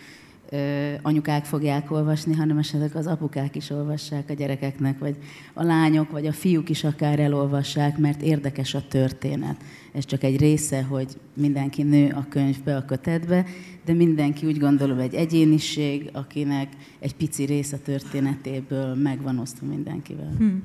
anyukák 1.01 1.45
fogják 1.45 1.91
olvasni, 1.91 2.33
hanem 2.33 2.57
esetleg 2.57 2.95
az 2.95 3.07
apukák 3.07 3.55
is 3.55 3.69
olvassák 3.69 4.29
a 4.29 4.33
gyerekeknek, 4.33 4.99
vagy 4.99 5.15
a 5.53 5.63
lányok, 5.63 6.11
vagy 6.11 6.25
a 6.25 6.31
fiúk 6.31 6.69
is 6.69 6.83
akár 6.83 7.19
elolvassák, 7.19 7.97
mert 7.97 8.21
érdekes 8.21 8.73
a 8.73 8.87
történet. 8.87 9.55
Ez 9.93 10.05
csak 10.05 10.23
egy 10.23 10.39
része, 10.39 10.83
hogy 10.83 11.07
mindenki 11.33 11.83
nő 11.83 12.13
a 12.15 12.25
könyvbe, 12.29 12.75
a 12.75 12.85
kötetbe, 12.85 13.45
de 13.85 13.93
mindenki 13.93 14.45
úgy 14.45 14.59
gondolom 14.59 14.99
egy 14.99 15.13
egyéniség, 15.13 16.09
akinek 16.13 16.67
egy 16.99 17.15
pici 17.15 17.43
része 17.43 17.77
történetéből 17.77 18.95
megvan 18.95 19.39
osztva 19.39 19.65
mindenkivel. 19.65 20.33
Hmm. 20.37 20.63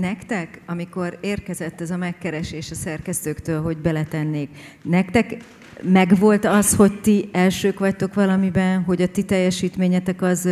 Nektek, 0.00 0.60
amikor 0.66 1.18
érkezett 1.20 1.80
ez 1.80 1.90
a 1.90 1.96
megkeresés 1.96 2.70
a 2.70 2.74
szerkesztőktől, 2.74 3.62
hogy 3.62 3.76
beletennék, 3.76 4.48
nektek 4.82 5.36
megvolt 5.82 6.44
az, 6.44 6.74
hogy 6.74 7.00
ti 7.00 7.28
elsők 7.32 7.78
vagytok 7.78 8.14
valamiben, 8.14 8.82
hogy 8.82 9.02
a 9.02 9.08
ti 9.08 9.24
teljesítményetek 9.24 10.22
az, 10.22 10.48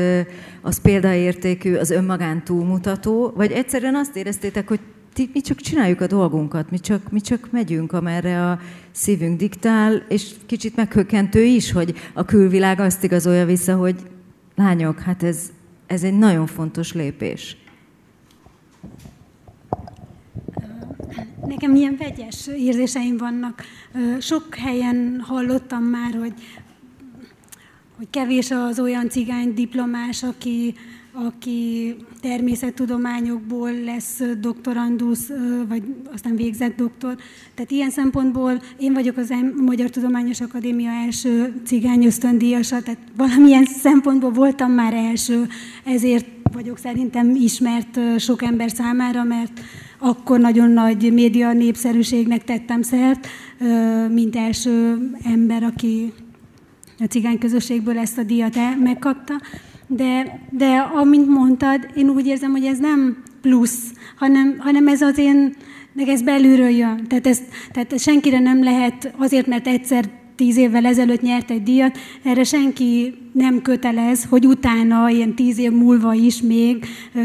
az 0.62 0.80
példaértékű, 0.80 1.74
az 1.74 1.90
önmagán 1.90 2.44
túlmutató, 2.44 3.32
vagy 3.36 3.52
egyszerűen 3.52 3.94
azt 3.94 4.16
éreztétek, 4.16 4.68
hogy 4.68 4.80
ti, 5.12 5.30
mi 5.32 5.40
csak 5.40 5.60
csináljuk 5.60 6.00
a 6.00 6.06
dolgunkat, 6.06 6.70
mi 6.70 6.78
csak, 6.78 7.10
mi 7.10 7.20
csak 7.20 7.48
megyünk, 7.50 7.92
amerre 7.92 8.46
a 8.50 8.58
szívünk 8.90 9.38
diktál, 9.38 10.02
és 10.08 10.30
kicsit 10.46 10.76
meghökkentő 10.76 11.42
is, 11.44 11.72
hogy 11.72 11.94
a 12.14 12.24
külvilág 12.24 12.80
azt 12.80 13.04
igazolja 13.04 13.46
vissza, 13.46 13.76
hogy 13.76 13.96
lányok, 14.54 15.00
hát 15.00 15.22
ez, 15.22 15.50
ez 15.86 16.02
egy 16.02 16.18
nagyon 16.18 16.46
fontos 16.46 16.92
lépés. 16.92 17.56
Nekem 21.46 21.74
ilyen 21.74 21.96
vegyes 21.98 22.46
érzéseim 22.46 23.16
vannak. 23.16 23.62
Sok 24.20 24.54
helyen 24.54 25.20
hallottam 25.26 25.82
már, 25.82 26.14
hogy, 26.14 26.34
hogy 27.96 28.10
kevés 28.10 28.50
az 28.50 28.80
olyan 28.80 29.08
cigány 29.08 29.54
diplomás, 29.54 30.22
aki 30.22 30.74
aki 31.26 31.96
természettudományokból 32.20 33.72
lesz 33.72 34.22
doktorandusz, 34.40 35.30
vagy 35.68 35.82
aztán 36.12 36.36
végzett 36.36 36.76
doktor. 36.76 37.16
Tehát 37.54 37.70
ilyen 37.70 37.90
szempontból 37.90 38.62
én 38.78 38.92
vagyok 38.92 39.16
az 39.16 39.32
Magyar 39.64 39.90
Tudományos 39.90 40.40
Akadémia 40.40 40.90
első 40.90 41.60
cigány 41.64 42.04
ösztöndíjasa, 42.04 42.82
tehát 42.82 43.00
valamilyen 43.16 43.64
szempontból 43.64 44.30
voltam 44.30 44.72
már 44.72 44.94
első, 44.94 45.46
ezért 45.84 46.26
vagyok 46.52 46.78
szerintem 46.78 47.34
ismert 47.34 48.00
sok 48.18 48.42
ember 48.42 48.70
számára, 48.70 49.24
mert 49.24 49.60
akkor 49.98 50.40
nagyon 50.40 50.70
nagy 50.70 51.12
média 51.12 51.52
népszerűségnek 51.52 52.44
tettem 52.44 52.82
szert, 52.82 53.26
mint 54.10 54.36
első 54.36 54.98
ember, 55.24 55.62
aki 55.62 56.12
a 56.98 57.04
cigány 57.04 57.38
közösségből 57.38 57.98
ezt 57.98 58.18
a 58.18 58.22
díjat 58.22 58.56
megkapta. 58.82 59.34
De, 59.86 60.40
de 60.50 60.76
amint 60.76 61.28
mondtad, 61.28 61.88
én 61.94 62.08
úgy 62.08 62.26
érzem, 62.26 62.50
hogy 62.50 62.64
ez 62.64 62.78
nem 62.78 63.22
plusz, 63.40 63.92
hanem, 64.16 64.56
hanem 64.58 64.88
ez 64.88 65.00
az 65.00 65.18
én, 65.18 65.54
meg 65.92 66.08
ez 66.08 66.22
belülről 66.22 66.68
jön. 66.68 67.06
Tehát, 67.08 67.26
ez, 67.26 67.40
tehát 67.72 67.98
senkire 67.98 68.38
nem 68.38 68.62
lehet 68.62 69.14
azért, 69.16 69.46
mert 69.46 69.66
egyszer 69.66 70.04
tíz 70.38 70.56
évvel 70.56 70.84
ezelőtt 70.84 71.20
nyert 71.20 71.50
egy 71.50 71.62
díjat, 71.62 71.98
erre 72.22 72.44
senki 72.44 73.14
nem 73.32 73.62
kötelez, 73.62 74.24
hogy 74.24 74.46
utána, 74.46 75.10
ilyen 75.10 75.34
tíz 75.34 75.58
év 75.58 75.72
múlva 75.72 76.12
is 76.12 76.42
még 76.42 76.86
ö, 77.14 77.20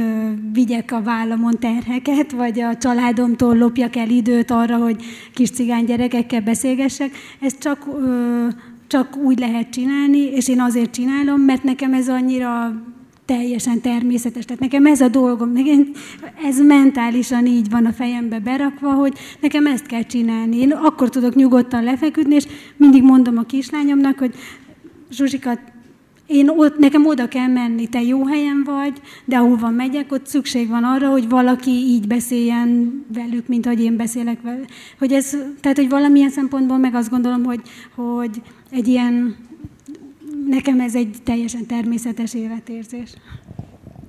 vigyek 0.54 0.92
a 0.92 1.02
vállamon 1.02 1.60
terheket, 1.60 2.32
vagy 2.32 2.60
a 2.60 2.78
családomtól 2.78 3.58
lopjak 3.58 3.96
el 3.96 4.10
időt 4.10 4.52
arra, 4.52 4.78
hogy 4.78 5.04
kis 5.34 5.50
cigány 5.50 5.86
gyerekekkel 5.86 6.42
beszélgessek. 6.42 7.12
Ez 7.40 7.58
csak 7.58 7.88
ö, 7.88 8.48
csak 8.88 9.18
úgy 9.18 9.40
lehet 9.40 9.70
csinálni, 9.70 10.20
és 10.20 10.48
én 10.48 10.62
azért 10.62 10.92
csinálom, 10.92 11.42
mert 11.42 11.64
nekem 11.64 11.94
ez 11.94 12.10
annyira 12.10 12.82
teljesen 13.26 13.82
természetes. 13.82 14.46
Tehát 14.46 14.62
nekem 14.62 14.86
ez 14.86 15.02
a 15.02 15.08
dolgom, 15.08 15.52
nekem 15.52 15.92
ez 16.44 16.60
mentálisan 16.60 17.46
így 17.46 17.70
van 17.70 17.86
a 17.86 17.92
fejembe 17.92 18.40
berakva, 18.40 18.94
hogy 18.94 19.14
nekem 19.42 19.66
ezt 19.66 19.86
kell 19.86 20.04
csinálni. 20.04 20.58
Én 20.58 20.72
akkor 20.72 21.10
tudok 21.10 21.36
nyugodtan 21.36 21.84
lefeküdni, 21.84 22.36
és 22.36 22.46
mindig 22.78 23.04
mondom 23.04 23.38
a 23.38 23.44
kislányomnak, 23.44 24.20
hogy 24.20 24.34
Zsuzsika, 25.12 25.60
én 26.28 26.50
ott, 26.50 26.78
nekem 26.78 27.06
oda 27.06 27.28
kell 27.28 27.48
menni, 27.48 27.88
te 27.88 28.02
jó 28.02 28.26
helyen 28.26 28.64
vagy, 28.66 29.02
de 29.26 29.38
ahova 29.38 29.70
megyek, 29.70 30.12
ott 30.12 30.26
szükség 30.26 30.70
van 30.70 30.84
arra, 30.84 31.10
hogy 31.10 31.30
valaki 31.30 31.72
így 31.72 32.08
beszéljen 32.08 33.04
velük, 33.14 33.48
mint 33.48 33.66
hogy 33.66 33.84
én 33.84 33.96
beszélek 33.96 34.42
vele. 34.42 34.66
Hogy 35.00 35.12
ez, 35.12 35.38
tehát, 35.62 35.78
hogy 35.78 35.90
valamilyen 35.90 36.30
szempontból 36.30 36.78
meg 36.78 36.96
azt 36.96 37.10
gondolom, 37.10 37.44
hogy, 37.44 37.62
hogy 37.96 38.42
egy 38.70 38.88
ilyen, 38.88 39.36
nekem 40.50 40.80
ez 40.80 40.96
egy 40.96 41.18
teljesen 41.24 41.66
természetes 41.66 42.34
életérzés. 42.34 43.14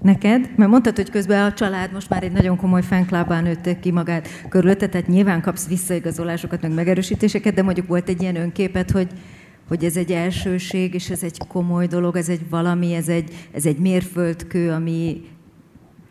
Neked? 0.02 0.50
Mert 0.56 0.70
mondtad, 0.70 0.96
hogy 0.96 1.10
közben 1.10 1.44
a 1.44 1.52
család 1.52 1.92
most 1.92 2.10
már 2.10 2.22
egy 2.22 2.32
nagyon 2.32 2.56
komoly 2.56 2.82
fanklábán 2.82 3.42
nőtte 3.42 3.78
ki 3.78 3.90
magát 3.90 4.28
körülötte, 4.48 4.88
tehát 4.88 5.06
nyilván 5.06 5.40
kapsz 5.40 5.68
visszaigazolásokat, 5.68 6.62
meg 6.62 6.74
megerősítéseket, 6.74 7.54
de 7.54 7.62
mondjuk 7.62 7.86
volt 7.86 8.08
egy 8.08 8.20
ilyen 8.22 8.36
önképet, 8.36 8.90
hogy, 8.90 9.08
hogy 9.68 9.84
ez 9.84 9.96
egy 9.96 10.12
elsőség, 10.12 10.94
és 10.94 11.10
ez 11.10 11.22
egy 11.22 11.38
komoly 11.48 11.86
dolog, 11.86 12.16
ez 12.16 12.28
egy 12.28 12.48
valami, 12.50 12.94
ez 12.94 13.08
egy, 13.08 13.48
ez 13.52 13.66
egy 13.66 13.78
mérföldkő, 13.78 14.70
ami 14.70 15.20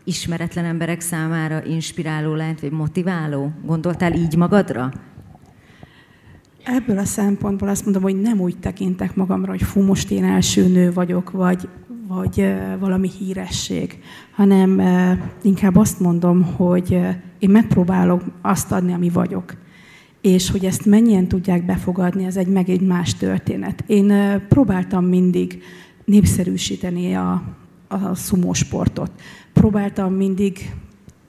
ismeretlen 0.04 0.64
emberek 0.64 1.00
számára 1.00 1.64
inspiráló 1.64 2.34
lehet, 2.34 2.60
vagy 2.60 2.70
motiváló? 2.70 3.52
Gondoltál 3.64 4.12
így 4.12 4.36
magadra? 4.36 4.92
Ebből 6.64 6.98
a 6.98 7.04
szempontból 7.04 7.68
azt 7.68 7.84
mondom, 7.84 8.02
hogy 8.02 8.20
nem 8.20 8.40
úgy 8.40 8.58
tekintek 8.58 9.14
magamra, 9.14 9.50
hogy 9.50 9.62
fú, 9.62 9.80
most 9.80 10.10
én 10.10 10.24
első 10.24 10.68
nő 10.68 10.92
vagyok, 10.92 11.30
vagy, 11.30 11.68
vagy 12.08 12.54
valami 12.78 13.10
híresség, 13.18 13.98
hanem 14.34 14.82
inkább 15.42 15.76
azt 15.76 16.00
mondom, 16.00 16.42
hogy 16.42 16.90
én 17.38 17.50
megpróbálok 17.50 18.22
azt 18.42 18.72
adni, 18.72 18.92
ami 18.92 19.08
vagyok. 19.08 19.54
És 20.20 20.50
hogy 20.50 20.64
ezt 20.64 20.86
mennyien 20.86 21.28
tudják 21.28 21.64
befogadni, 21.64 22.24
ez 22.24 22.36
egy 22.36 22.48
meg 22.48 22.68
egy 22.68 22.80
más 22.80 23.14
történet. 23.14 23.84
Én 23.86 24.12
próbáltam 24.48 25.04
mindig 25.04 25.62
népszerűsíteni 26.04 27.14
a, 27.14 27.42
a 27.88 28.14
szumósportot. 28.14 29.10
Próbáltam 29.52 30.14
mindig 30.14 30.72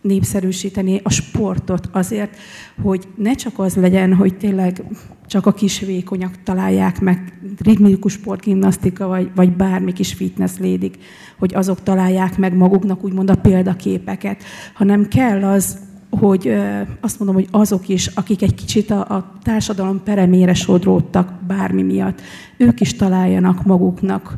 népszerűsíteni 0.06 1.00
a 1.04 1.10
sportot 1.10 1.90
azért, 1.92 2.38
hogy 2.82 3.08
ne 3.16 3.34
csak 3.34 3.60
az 3.60 3.76
legyen, 3.76 4.14
hogy 4.14 4.38
tényleg 4.38 4.84
csak 5.28 5.46
a 5.46 5.54
kis 5.54 5.80
vékonyak 5.80 6.44
találják 6.44 7.02
meg, 7.02 7.40
ritmikus 7.64 8.14
sportgimnasztika, 8.14 9.08
vagy, 9.08 9.32
vagy 9.36 9.56
bármi 9.56 9.94
kis 9.94 10.14
fitness 10.14 10.58
lédik, 10.60 10.98
hogy 11.40 11.56
azok 11.56 11.84
találják 11.84 12.38
meg 12.38 12.56
maguknak 12.56 13.04
úgymond 13.04 13.30
a 13.30 13.36
példaképeket, 13.36 14.44
hanem 14.74 15.08
kell 15.08 15.44
az, 15.44 15.78
hogy 16.10 16.54
azt 17.02 17.20
mondom, 17.20 17.36
hogy 17.36 17.48
azok 17.52 17.88
is, 17.88 18.08
akik 18.08 18.42
egy 18.42 18.54
kicsit 18.54 18.92
a, 18.92 19.00
a 19.00 19.32
társadalom 19.44 20.04
peremére 20.04 20.54
sodródtak 20.54 21.34
bármi 21.48 21.82
miatt, 21.82 22.22
ők 22.58 22.80
is 22.82 22.96
találjanak 22.96 23.66
maguknak 23.66 24.38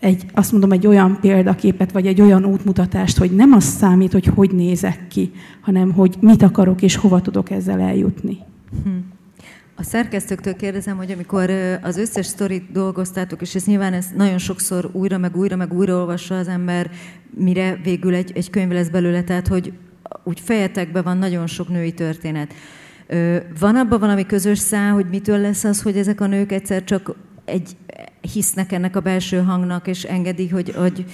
egy, 0.00 0.24
azt 0.34 0.52
mondom, 0.52 0.72
egy 0.72 0.86
olyan 0.86 1.18
példaképet, 1.20 1.92
vagy 1.92 2.06
egy 2.06 2.20
olyan 2.20 2.44
útmutatást, 2.44 3.18
hogy 3.18 3.30
nem 3.30 3.52
az 3.52 3.64
számít, 3.64 4.12
hogy 4.12 4.26
hogy 4.26 4.50
nézek 4.54 5.08
ki, 5.08 5.30
hanem 5.60 5.92
hogy 5.92 6.16
mit 6.20 6.42
akarok 6.42 6.82
és 6.82 6.96
hova 6.96 7.20
tudok 7.20 7.50
ezzel 7.50 7.80
eljutni. 7.80 8.38
Hm. 8.84 8.90
A 9.76 9.82
szerkesztőktől 9.82 10.56
kérdezem, 10.56 10.96
hogy 10.96 11.10
amikor 11.10 11.50
az 11.82 11.96
összes 11.96 12.26
sztorit 12.26 12.72
dolgoztátok, 12.72 13.40
és 13.40 13.54
ez 13.54 13.64
nyilván 13.64 13.92
ez 13.92 14.06
nagyon 14.16 14.38
sokszor 14.38 14.90
újra, 14.92 15.18
meg 15.18 15.36
újra, 15.36 15.56
meg 15.56 15.72
újra 15.72 15.96
olvassa 15.96 16.38
az 16.38 16.48
ember, 16.48 16.90
mire 17.34 17.80
végül 17.82 18.14
egy, 18.14 18.32
egy 18.34 18.50
könyv 18.50 18.70
lesz 18.70 18.88
belőle, 18.88 19.22
tehát 19.22 19.48
hogy 19.48 19.72
úgy 20.24 20.40
fejetekben 20.40 21.02
van 21.02 21.18
nagyon 21.18 21.46
sok 21.46 21.68
női 21.68 21.92
történet. 21.92 22.54
Van 23.60 23.76
abban 23.76 24.00
valami 24.00 24.26
közös 24.26 24.58
szá, 24.58 24.90
hogy 24.90 25.06
mitől 25.10 25.38
lesz 25.38 25.64
az, 25.64 25.82
hogy 25.82 25.96
ezek 25.96 26.20
a 26.20 26.26
nők 26.26 26.52
egyszer 26.52 26.84
csak 26.84 27.14
egy, 27.48 27.76
hisznek 28.32 28.72
ennek 28.72 28.96
a 28.96 29.00
belső 29.00 29.38
hangnak, 29.42 29.86
és 29.86 30.04
engedi, 30.04 30.48
hogy, 30.48 30.74
hogy, 30.74 31.04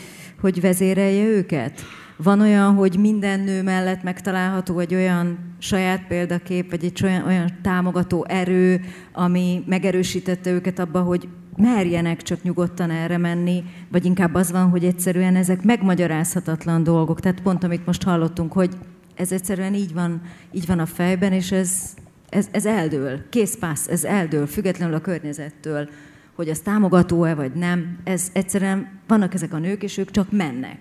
hogy 0.40 0.60
vezérelje 0.60 1.24
őket? 1.24 1.80
Van 2.16 2.40
olyan, 2.40 2.74
hogy 2.74 2.98
minden 2.98 3.40
nő 3.40 3.62
mellett 3.62 4.02
megtalálható 4.02 4.78
egy 4.78 4.94
olyan 4.94 5.38
saját 5.58 6.06
példakép, 6.06 6.70
vagy 6.70 6.84
egy 6.84 7.00
olyan, 7.04 7.26
olyan 7.26 7.58
támogató 7.62 8.24
erő, 8.28 8.80
ami 9.12 9.62
megerősítette 9.66 10.50
őket 10.50 10.78
abba, 10.78 11.00
hogy 11.00 11.28
merjenek 11.56 12.22
csak 12.22 12.42
nyugodtan 12.42 12.90
erre 12.90 13.18
menni, 13.18 13.64
vagy 13.90 14.04
inkább 14.04 14.34
az 14.34 14.50
van, 14.50 14.68
hogy 14.68 14.84
egyszerűen 14.84 15.36
ezek 15.36 15.62
megmagyarázhatatlan 15.62 16.82
dolgok. 16.82 17.20
Tehát 17.20 17.40
pont, 17.40 17.64
amit 17.64 17.86
most 17.86 18.02
hallottunk, 18.02 18.52
hogy 18.52 18.76
ez 19.14 19.32
egyszerűen 19.32 19.74
így 19.74 19.92
van, 19.92 20.22
így 20.52 20.66
van 20.66 20.78
a 20.78 20.86
fejben, 20.86 21.32
és 21.32 21.52
ez, 21.52 21.94
ez, 22.28 22.48
ez 22.50 22.66
eldől, 22.66 23.28
készpász, 23.30 23.88
ez 23.88 24.04
eldől, 24.04 24.46
függetlenül 24.46 24.94
a 24.94 25.00
környezettől 25.00 25.88
hogy 26.34 26.48
az 26.48 26.58
támogató-e 26.58 27.34
vagy 27.34 27.52
nem, 27.52 27.98
ez 28.04 28.30
egyszerűen 28.32 29.00
vannak 29.06 29.34
ezek 29.34 29.52
a 29.52 29.58
nők, 29.58 29.82
és 29.82 29.96
ők 29.96 30.10
csak 30.10 30.30
mennek. 30.30 30.78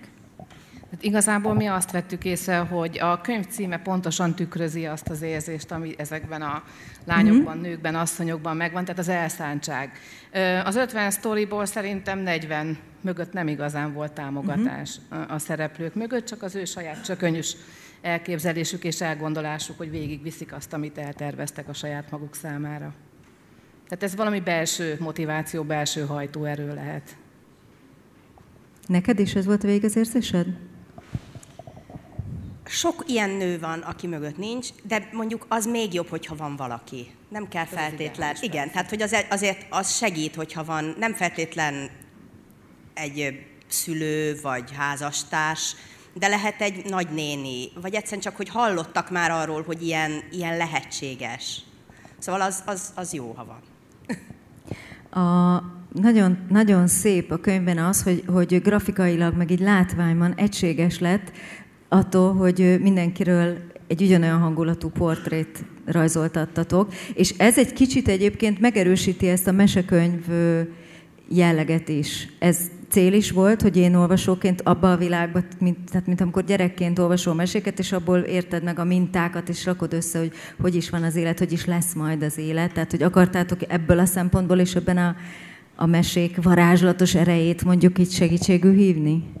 Hát 0.94 1.02
igazából 1.02 1.54
mi 1.54 1.66
azt 1.66 1.90
vettük 1.90 2.24
észre, 2.24 2.58
hogy 2.58 2.98
a 2.98 3.20
könyv 3.20 3.46
címe 3.46 3.78
pontosan 3.78 4.34
tükrözi 4.34 4.86
azt 4.86 5.08
az 5.08 5.22
érzést, 5.22 5.70
ami 5.70 5.94
ezekben 5.98 6.42
a 6.42 6.62
lányokban, 7.04 7.56
mm-hmm. 7.56 7.66
nőkben, 7.66 7.94
asszonyokban 7.94 8.56
megvan, 8.56 8.84
tehát 8.84 9.00
az 9.00 9.08
elszántság. 9.08 9.92
Az 10.64 10.76
50 10.76 11.10
sztoriból 11.10 11.66
szerintem 11.66 12.18
40 12.18 12.78
mögött 13.00 13.32
nem 13.32 13.48
igazán 13.48 13.92
volt 13.92 14.12
támogatás 14.12 14.98
mm-hmm. 15.14 15.22
a 15.28 15.38
szereplők 15.38 15.94
mögött, 15.94 16.26
csak 16.26 16.42
az 16.42 16.54
ő 16.54 16.64
saját 16.64 17.04
csökönyös 17.04 17.56
elképzelésük 18.00 18.84
és 18.84 19.00
elgondolásuk, 19.00 19.78
hogy 19.78 19.90
végigviszik 19.90 20.52
azt, 20.52 20.72
amit 20.72 20.98
elterveztek 20.98 21.68
a 21.68 21.72
saját 21.72 22.10
maguk 22.10 22.34
számára. 22.34 22.94
Tehát 23.94 24.12
ez 24.12 24.16
valami 24.16 24.40
belső 24.40 24.96
motiváció, 25.00 25.62
belső 25.62 26.06
hajtóerő 26.06 26.74
lehet. 26.74 27.16
Neked 28.86 29.18
is 29.18 29.34
ez 29.34 29.44
volt 29.44 29.64
a 29.64 29.66
végezérzésed? 29.66 30.46
Sok 32.64 33.04
ilyen 33.06 33.30
nő 33.30 33.58
van, 33.58 33.80
aki 33.80 34.06
mögött 34.06 34.36
nincs, 34.36 34.68
de 34.82 35.08
mondjuk 35.12 35.46
az 35.48 35.66
még 35.66 35.94
jobb, 35.94 36.08
hogyha 36.08 36.36
van 36.36 36.56
valaki. 36.56 37.06
Nem 37.28 37.48
kell 37.48 37.64
feltétlen. 37.64 38.36
Igen, 38.40 38.70
tehát 38.70 38.88
hogy 38.88 39.02
azért, 39.02 39.32
azért 39.32 39.66
az 39.70 39.96
segít, 39.96 40.34
hogyha 40.34 40.64
van, 40.64 40.94
nem 40.98 41.14
feltétlen 41.14 41.90
egy 42.94 43.46
szülő 43.68 44.38
vagy 44.42 44.72
házastárs, 44.76 45.74
de 46.14 46.28
lehet 46.28 46.60
egy 46.60 46.84
nagynéni, 46.84 47.68
vagy 47.80 47.94
egyszerűen 47.94 48.22
csak, 48.22 48.36
hogy 48.36 48.48
hallottak 48.48 49.10
már 49.10 49.30
arról, 49.30 49.62
hogy 49.62 49.82
ilyen, 49.82 50.22
ilyen 50.30 50.56
lehetséges. 50.56 51.60
Szóval 52.18 52.40
az, 52.40 52.62
az, 52.66 52.92
az 52.94 53.12
jó, 53.12 53.32
ha 53.32 53.44
van. 53.44 53.72
A, 55.14 55.62
nagyon, 55.92 56.38
nagyon 56.48 56.86
szép 56.86 57.30
a 57.30 57.36
könyvben 57.36 57.78
az, 57.78 58.02
hogy, 58.02 58.22
hogy 58.26 58.62
grafikailag, 58.62 59.36
meg 59.36 59.50
így 59.50 59.60
látványban 59.60 60.34
egységes 60.34 60.98
lett 60.98 61.32
attól, 61.88 62.34
hogy 62.34 62.78
mindenkiről 62.80 63.56
egy 63.86 64.02
ugyanolyan 64.02 64.40
hangulatú 64.40 64.88
portrét 64.88 65.64
rajzoltattatok, 65.84 66.92
és 67.14 67.34
ez 67.36 67.58
egy 67.58 67.72
kicsit 67.72 68.08
egyébként 68.08 68.60
megerősíti 68.60 69.28
ezt 69.28 69.46
a 69.46 69.52
mesekönyv 69.52 70.24
jelleget 71.28 71.88
is. 71.88 72.28
Ez 72.38 72.58
cél 72.94 73.12
is 73.12 73.30
volt, 73.30 73.62
hogy 73.62 73.76
én 73.76 73.94
olvasóként 73.94 74.60
abba 74.60 74.92
a 74.92 74.96
világba, 74.96 75.40
mint, 75.58 75.90
tehát 75.90 76.06
mint 76.06 76.20
amikor 76.20 76.44
gyerekként 76.44 76.98
olvasol 76.98 77.34
meséket, 77.34 77.78
és 77.78 77.92
abból 77.92 78.18
érted 78.18 78.62
meg 78.62 78.78
a 78.78 78.84
mintákat, 78.84 79.48
és 79.48 79.64
rakod 79.64 79.92
össze, 79.92 80.18
hogy 80.18 80.32
hogy 80.60 80.74
is 80.74 80.90
van 80.90 81.02
az 81.02 81.16
élet, 81.16 81.38
hogy 81.38 81.52
is 81.52 81.64
lesz 81.64 81.92
majd 81.92 82.22
az 82.22 82.38
élet. 82.38 82.72
Tehát, 82.72 82.90
hogy 82.90 83.02
akartátok 83.02 83.58
ebből 83.68 83.98
a 83.98 84.06
szempontból 84.06 84.58
és 84.58 84.74
ebben 84.74 84.96
a, 84.96 85.16
a 85.76 85.86
mesék 85.86 86.42
varázslatos 86.42 87.14
erejét 87.14 87.64
mondjuk 87.64 87.98
így 87.98 88.10
segítségül 88.10 88.74
hívni? 88.74 89.32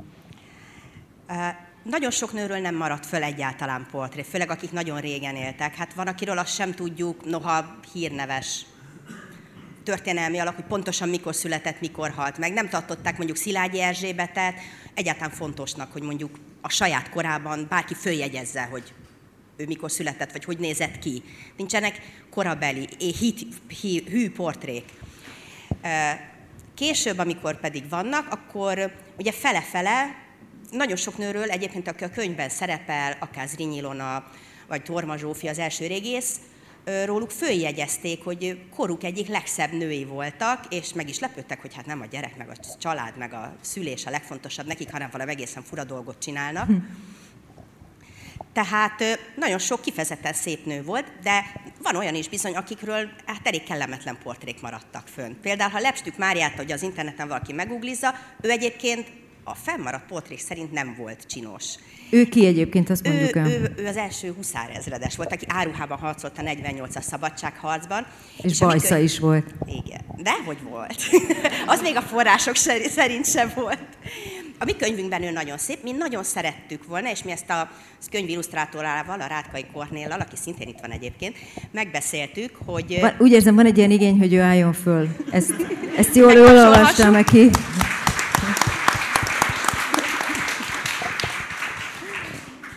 Nagyon 1.82 2.10
sok 2.10 2.32
nőről 2.32 2.58
nem 2.58 2.76
maradt 2.76 3.06
föl 3.06 3.22
egyáltalán 3.22 3.86
portré, 3.90 4.22
főleg 4.22 4.50
akik 4.50 4.72
nagyon 4.72 5.00
régen 5.00 5.34
éltek. 5.34 5.74
Hát 5.74 5.94
van, 5.94 6.06
akiről 6.06 6.38
azt 6.38 6.54
sem 6.54 6.72
tudjuk, 6.72 7.30
noha 7.30 7.76
hírneves 7.92 8.66
történelmi 9.84 10.38
alak, 10.38 10.54
hogy 10.54 10.64
pontosan 10.64 11.08
mikor 11.08 11.34
született, 11.34 11.80
mikor 11.80 12.10
halt 12.10 12.38
meg. 12.38 12.52
Nem 12.52 12.68
tartották 12.68 13.16
mondjuk 13.16 13.38
Szilágyi 13.38 13.80
Erzsébetet 13.80 14.54
egyáltalán 14.94 15.30
fontosnak, 15.30 15.92
hogy 15.92 16.02
mondjuk 16.02 16.38
a 16.60 16.68
saját 16.68 17.10
korában 17.10 17.66
bárki 17.68 17.94
följegyezze, 17.94 18.62
hogy 18.62 18.92
ő 19.56 19.66
mikor 19.66 19.90
született, 19.90 20.32
vagy 20.32 20.44
hogy 20.44 20.58
nézett 20.58 20.98
ki. 20.98 21.22
Nincsenek 21.56 22.00
korabeli, 22.30 22.88
hit, 22.98 23.46
hű, 24.08 24.30
portrék. 24.30 24.84
Később, 26.74 27.18
amikor 27.18 27.60
pedig 27.60 27.88
vannak, 27.88 28.32
akkor 28.32 28.92
ugye 29.18 29.32
fele-fele, 29.32 30.22
nagyon 30.70 30.96
sok 30.96 31.18
nőről 31.18 31.50
egyébként, 31.50 31.88
aki 31.88 32.04
a 32.04 32.10
könyvben 32.10 32.48
szerepel, 32.48 33.16
akár 33.20 33.48
Ilona, 33.58 34.30
vagy 34.68 34.82
Torma 34.82 35.16
Zsófi, 35.16 35.48
az 35.48 35.58
első 35.58 35.86
régész, 35.86 36.36
róluk 37.04 37.30
följegyezték, 37.30 38.24
hogy 38.24 38.58
koruk 38.76 39.04
egyik 39.04 39.28
legszebb 39.28 39.72
női 39.72 40.04
voltak, 40.04 40.64
és 40.68 40.92
meg 40.92 41.08
is 41.08 41.18
lepődtek, 41.18 41.60
hogy 41.60 41.74
hát 41.74 41.86
nem 41.86 42.00
a 42.00 42.06
gyerek, 42.06 42.36
meg 42.36 42.48
a 42.48 42.76
család, 42.78 43.16
meg 43.16 43.32
a 43.32 43.54
szülés 43.60 44.06
a 44.06 44.10
legfontosabb 44.10 44.66
nekik, 44.66 44.90
hanem 44.90 45.08
valami 45.12 45.30
egészen 45.30 45.62
fura 45.62 45.84
dolgot 45.84 46.18
csinálnak. 46.18 46.66
Hm. 46.66 46.76
Tehát 48.52 49.02
nagyon 49.36 49.58
sok 49.58 49.80
kifejezetten 49.80 50.32
szép 50.32 50.64
nő 50.64 50.82
volt, 50.82 51.12
de 51.22 51.44
van 51.82 51.96
olyan 51.96 52.14
is 52.14 52.28
bizony, 52.28 52.54
akikről 52.54 53.08
hát 53.26 53.46
elég 53.46 53.62
kellemetlen 53.62 54.18
portrék 54.22 54.60
maradtak 54.60 55.08
fönn. 55.08 55.40
Például, 55.42 55.70
ha 55.70 55.78
Lepstük 55.78 56.16
Máriát, 56.16 56.54
hogy 56.54 56.72
az 56.72 56.82
interneten 56.82 57.28
valaki 57.28 57.52
meguglizza, 57.52 58.14
ő 58.40 58.50
egyébként 58.50 59.12
a 59.44 59.54
fennmaradt 59.54 60.06
portrék 60.06 60.38
szerint 60.38 60.72
nem 60.72 60.94
volt 60.98 61.26
csinos. 61.26 61.64
Ő 62.10 62.24
ki 62.24 62.46
egyébként, 62.46 62.90
azt 62.90 63.06
mondjuk 63.06 63.36
ő, 63.36 63.38
el. 63.38 63.50
Ő, 63.50 63.74
ő 63.76 63.86
az 63.86 63.96
első 63.96 64.32
huszárezredes 64.36 65.16
volt, 65.16 65.32
aki 65.32 65.44
áruhában 65.48 65.98
harcolt 65.98 66.38
a 66.38 66.42
48-as 66.42 67.02
szabadságharcban. 67.02 68.06
És, 68.36 68.50
és 68.50 68.58
bajsza 68.58 68.86
amikor... 68.86 69.04
is 69.04 69.18
volt. 69.18 69.54
Igen, 69.66 70.00
de 70.16 70.32
hogy 70.46 70.58
volt. 70.62 71.02
az 71.66 71.80
még 71.80 71.96
a 71.96 72.02
források 72.02 72.56
szerint 72.88 73.26
sem 73.26 73.52
volt. 73.54 73.78
A 74.58 74.64
mi 74.64 74.76
könyvünkben 74.76 75.22
ő 75.22 75.30
nagyon 75.30 75.58
szép, 75.58 75.82
mi 75.82 75.92
nagyon 75.92 76.24
szerettük 76.24 76.86
volna, 76.86 77.10
és 77.10 77.22
mi 77.22 77.30
ezt 77.30 77.50
a 77.50 77.70
könyv 78.10 78.28
illusztrátorával, 78.28 79.20
a 79.20 79.26
Rátkai 79.26 79.64
Kornéllal, 79.72 80.20
aki 80.20 80.36
szintén 80.36 80.68
itt 80.68 80.78
van 80.80 80.90
egyébként, 80.90 81.36
megbeszéltük, 81.70 82.50
hogy... 82.66 82.98
Van, 83.00 83.14
úgy 83.18 83.32
érzem, 83.32 83.54
van 83.54 83.66
egy 83.66 83.78
ilyen 83.78 83.90
igény, 83.90 84.18
hogy 84.18 84.32
ő 84.32 84.40
álljon 84.40 84.72
föl. 84.72 85.08
Ezt, 85.30 85.54
ezt 85.96 86.14
jól 86.16 86.40
olvastam 86.40 87.10
neki. 87.10 87.50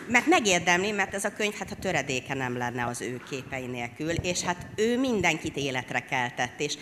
Mert 0.08 0.26
megérdemli, 0.26 0.90
mert 0.90 1.14
ez 1.14 1.24
a 1.24 1.32
könyv, 1.32 1.54
hát 1.54 1.70
a 1.70 1.76
töredéke 1.80 2.34
nem 2.34 2.56
lenne 2.56 2.86
az 2.86 3.00
ő 3.00 3.20
képei 3.30 3.66
nélkül, 3.66 4.10
és 4.10 4.40
hát 4.40 4.66
ő 4.76 4.98
mindenkit 4.98 5.56
életre 5.56 6.00
keltett, 6.00 6.60
és 6.60 6.76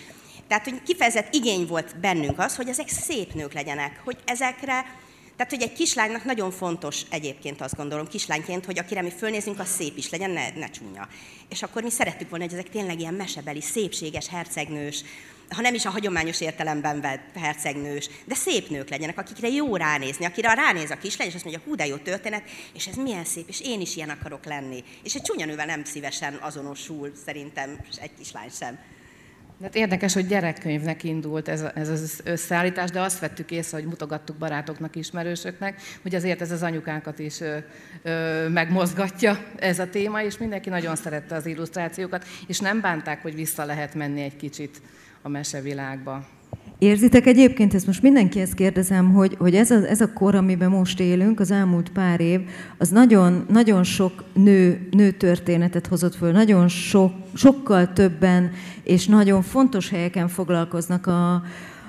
tehát, 0.49 0.65
hogy 0.65 0.83
kifejezett 0.83 1.35
igény 1.35 1.67
volt 1.67 2.01
bennünk 2.01 2.39
az, 2.39 2.57
hogy 2.57 2.69
ezek 2.69 2.89
szép 2.89 3.35
nők 3.35 3.53
legyenek, 3.53 4.01
hogy 4.05 4.17
ezekre, 4.25 4.85
tehát, 5.37 5.53
hogy 5.53 5.63
egy 5.63 5.73
kislánynak 5.73 6.25
nagyon 6.25 6.51
fontos 6.51 7.03
egyébként 7.11 7.61
azt 7.61 7.77
gondolom, 7.77 8.07
kislányként, 8.07 8.65
hogy 8.65 8.79
akire 8.79 9.03
mi 9.03 9.11
fölnézünk, 9.11 9.59
az 9.59 9.69
szép 9.69 9.97
is 9.97 10.11
legyen, 10.11 10.31
ne, 10.31 10.51
ne 10.51 10.71
csúnya. 10.71 11.09
És 11.49 11.63
akkor 11.63 11.83
mi 11.83 11.91
szerettük 11.91 12.31
volna, 12.31 12.45
hogy 12.45 12.55
ezek 12.55 12.69
tényleg 12.69 13.01
ilyen 13.01 13.15
mesebeli, 13.15 13.61
szépséges, 13.61 14.29
hercegnős, 14.29 15.05
ha 15.49 15.61
nem 15.61 15.75
is 15.75 15.85
a 15.85 15.91
hagyományos 15.91 16.41
értelemben 16.41 17.01
vett 17.01 17.37
hercegnős, 17.37 18.11
de 18.25 18.35
szép 18.35 18.69
nők 18.69 18.89
legyenek, 18.89 19.19
akikre 19.19 19.49
jó 19.49 19.77
ránézni, 19.77 20.25
akire 20.25 20.55
ránéz 20.55 20.91
a 20.91 20.97
kislány, 20.97 21.29
és 21.29 21.35
azt 21.35 21.45
mondja, 21.45 21.63
hú, 21.65 21.75
de 21.75 21.87
jó 21.87 21.97
történet, 21.97 22.43
és 22.75 22.87
ez 22.87 22.95
milyen 22.95 23.25
szép, 23.25 23.49
és 23.49 23.61
én 23.61 23.81
is 23.81 23.97
ilyen 23.97 24.09
akarok 24.09 24.45
lenni. 24.45 24.85
És 25.03 25.15
egy 25.15 25.23
csúnya 25.23 25.47
nővel 25.47 25.67
nem 25.67 25.85
szívesen 25.85 26.39
azonosul 26.41 27.13
szerintem 27.25 27.79
egy 28.01 28.15
kislány 28.19 28.51
sem. 28.51 28.79
Hát 29.63 29.75
érdekes, 29.75 30.15
hogy 30.15 30.27
gyerekkönyvnek 30.27 31.05
indult 31.05 31.49
ez, 31.49 31.65
ez 31.75 31.89
az 31.89 32.21
összeállítás, 32.25 32.91
de 32.91 33.01
azt 33.01 33.19
vettük 33.19 33.51
észre, 33.51 33.77
hogy 33.77 33.87
mutogattuk 33.87 34.37
barátoknak, 34.37 34.97
ismerősöknek, 34.97 35.81
hogy 36.03 36.15
azért 36.15 36.41
ez 36.41 36.51
az 36.51 36.63
anyukákat 36.63 37.19
is 37.19 37.41
ö, 37.41 37.57
ö, 38.03 38.49
megmozgatja 38.49 39.45
ez 39.59 39.79
a 39.79 39.91
téma, 39.91 40.23
és 40.23 40.39
mindenki 40.39 40.69
nagyon 40.69 40.97
szerette 40.97 41.35
az 41.35 41.47
illusztrációkat, 41.47 42.25
és 42.47 42.59
nem 42.59 42.81
bánták, 42.81 43.23
hogy 43.23 43.35
vissza 43.35 43.65
lehet 43.65 43.95
menni 43.95 44.23
egy 44.23 44.37
kicsit 44.37 44.81
a 45.27 45.29
mesevilágba. 45.29 46.25
Érzitek 46.79 47.27
egyébként, 47.27 47.75
ezt 47.75 47.87
most 47.87 48.03
mindenkihez 48.03 48.53
kérdezem, 48.53 49.13
hogy, 49.13 49.37
hogy 49.39 49.55
ez, 49.55 49.71
a, 49.71 49.89
ez 49.89 50.01
a 50.01 50.13
kor, 50.13 50.35
amiben 50.35 50.71
most 50.71 51.01
élünk, 51.01 51.41
az 51.41 51.51
elmúlt 51.51 51.89
pár 51.91 52.21
év, 52.21 52.41
az 52.79 52.89
nagyon, 52.89 53.47
nagyon 53.49 53.85
sok 53.85 54.25
nő, 54.33 54.89
nő 54.91 55.11
történetet 55.11 55.87
hozott 55.87 56.15
föl, 56.15 56.33
nagyon 56.33 56.69
sok, 56.69 57.13
sokkal 57.35 57.93
többen 57.93 58.51
és 58.83 59.07
nagyon 59.07 59.43
fontos 59.43 59.91
helyeken 59.91 60.29
foglalkoznak 60.29 61.07
a, 61.07 61.43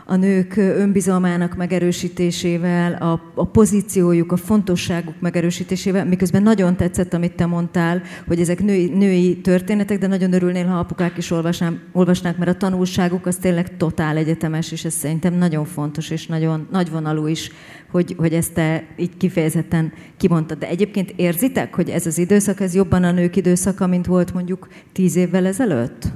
a 0.10 0.15
nők 0.15 0.58
önbizalmának 0.58 1.56
megerősítésével, 1.56 2.93
a, 2.93 3.32
a 3.36 3.46
pozíciójuk, 3.46 4.32
a 4.32 4.38
fontosságuk 4.38 5.13
megerősítésével, 5.20 6.06
miközben 6.06 6.43
nagyon 6.43 6.76
tetszett, 6.76 7.13
amit 7.13 7.36
te 7.36 7.46
mondtál, 7.46 8.02
hogy 8.28 8.39
ezek 8.39 8.63
női, 8.63 8.89
női 8.89 9.38
történetek, 9.41 10.00
de 10.00 10.08
nagyon 10.08 10.34
örülnél, 10.34 10.65
ha 10.65 10.80
apukák 10.80 11.17
is 11.17 11.32
olvasnám, 11.32 11.82
olvasnák, 11.91 12.38
mert 12.38 12.52
a 12.52 12.58
tanulságuk 12.58 13.26
az 13.26 13.36
tényleg 13.36 13.78
totál 13.78 14.17
egyetemes, 14.17 14.72
és 14.72 14.86
ez 14.86 14.93
szerintem 14.93 15.34
nagyon 15.34 15.65
fontos, 15.65 16.10
és 16.10 16.28
nagyon 16.28 16.67
nagyvonalú 16.72 17.28
is, 17.28 17.52
hogy, 17.91 18.15
hogy 18.17 18.34
ezt 18.34 18.54
te 18.54 18.88
így 18.98 19.17
kifejezetten 19.17 19.93
kimondtad. 20.17 20.58
De 20.58 20.67
egyébként 20.67 21.13
érzitek, 21.15 21.76
hogy 21.76 21.89
ez 21.89 22.06
az 22.06 22.17
időszak, 22.17 22.60
ez 22.60 22.76
jobban 22.76 23.04
a 23.04 23.12
nők 23.12 23.36
időszaka, 23.36 23.88
mint 23.88 24.06
volt 24.06 24.34
mondjuk 24.34 24.67
tíz 24.91 25.15
évvel 25.15 25.46
ezelőtt? 25.46 26.12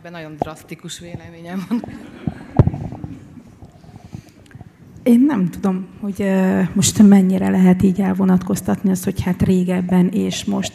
Ebben 0.00 0.12
nagyon 0.12 0.36
drasztikus 0.38 0.98
véleményem 0.98 1.66
van. 1.68 1.84
Én 5.02 5.20
nem 5.20 5.48
tudom, 5.48 5.86
hogy 6.00 6.24
most 6.72 7.02
mennyire 7.02 7.48
lehet 7.48 7.82
így 7.82 8.00
elvonatkoztatni 8.00 8.90
azt, 8.90 9.04
hogy 9.04 9.22
hát 9.22 9.42
régebben 9.42 10.08
és 10.08 10.44
most. 10.44 10.72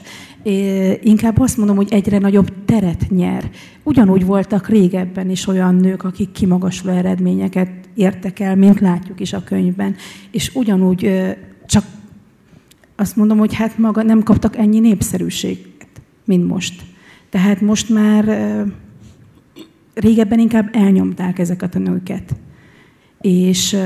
Inkább 1.02 1.40
azt 1.40 1.58
mondom, 1.58 1.76
hogy 1.76 1.88
egyre 1.92 2.18
nagyobb 2.18 2.66
teret 2.66 3.10
nyer. 3.10 3.50
Ugyanúgy 3.84 4.26
voltak 4.26 4.68
régebben 4.68 5.30
is 5.30 5.48
olyan 5.48 5.76
nők, 5.76 6.04
akik 6.04 6.32
kimagasló 6.32 6.92
eredményeket 6.92 7.70
értek 7.94 8.40
el, 8.40 8.56
mint 8.56 8.80
látjuk 8.80 9.20
is 9.20 9.34
a 9.34 9.44
könyvben. 9.44 9.96
És 10.32 10.52
ugyanúgy 10.54 11.36
csak 11.66 11.84
azt 12.96 13.16
mondom, 13.16 13.38
hogy 13.38 13.54
hát 13.54 13.78
maga 13.78 14.04
nem 14.04 14.24
kaptak 14.24 14.58
ennyi 14.58 14.80
népszerűséget, 14.80 16.02
mint 16.26 16.48
most. 16.48 16.82
Tehát 17.30 17.62
most 17.62 17.90
már 17.90 18.26
régebben 19.96 20.40
inkább 20.40 20.70
elnyomták 20.76 21.40
ezeket 21.40 21.76
a 21.76 21.80
nőket. 21.80 22.36
És 23.22 23.78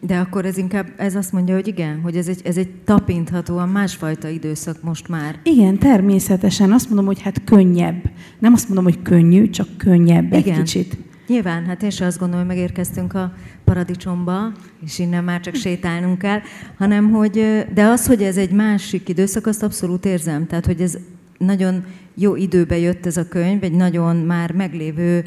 de 0.00 0.16
akkor 0.16 0.44
ez 0.44 0.56
inkább, 0.56 0.86
ez 0.96 1.14
azt 1.14 1.32
mondja, 1.32 1.54
hogy 1.54 1.66
igen, 1.66 2.00
hogy 2.00 2.16
ez 2.16 2.28
egy, 2.28 2.40
ez 2.44 2.56
egy 2.56 2.70
tapinthatóan 2.84 3.68
másfajta 3.68 4.28
időszak 4.28 4.82
most 4.82 5.08
már. 5.08 5.38
Igen, 5.42 5.78
természetesen. 5.78 6.72
Azt 6.72 6.86
mondom, 6.86 7.06
hogy 7.06 7.22
hát 7.22 7.44
könnyebb. 7.44 8.10
Nem 8.38 8.52
azt 8.52 8.68
mondom, 8.68 8.84
hogy 8.84 9.02
könnyű, 9.02 9.50
csak 9.50 9.68
könnyebb 9.76 10.32
igen. 10.32 10.36
egy 10.36 10.58
kicsit. 10.62 10.96
Nyilván, 11.26 11.66
hát 11.66 11.82
én 11.82 11.90
sem 11.90 12.06
azt 12.06 12.18
gondolom, 12.18 12.46
hogy 12.46 12.56
megérkeztünk 12.56 13.14
a 13.14 13.32
paradicsomba, 13.64 14.52
és 14.84 14.98
innen 14.98 15.24
már 15.24 15.40
csak 15.40 15.54
sétálnunk 15.54 16.18
kell, 16.18 16.40
hanem 16.78 17.10
hogy, 17.10 17.64
de 17.74 17.84
az, 17.84 18.06
hogy 18.06 18.22
ez 18.22 18.36
egy 18.36 18.50
másik 18.50 19.08
időszak, 19.08 19.46
azt 19.46 19.62
abszolút 19.62 20.04
érzem. 20.04 20.46
Tehát, 20.46 20.66
hogy 20.66 20.80
ez 20.80 20.98
nagyon 21.38 21.84
jó 22.14 22.36
időbe 22.36 22.78
jött 22.78 23.06
ez 23.06 23.16
a 23.16 23.28
könyv, 23.28 23.64
egy 23.64 23.72
nagyon 23.72 24.16
már 24.16 24.52
meglévő 24.52 25.24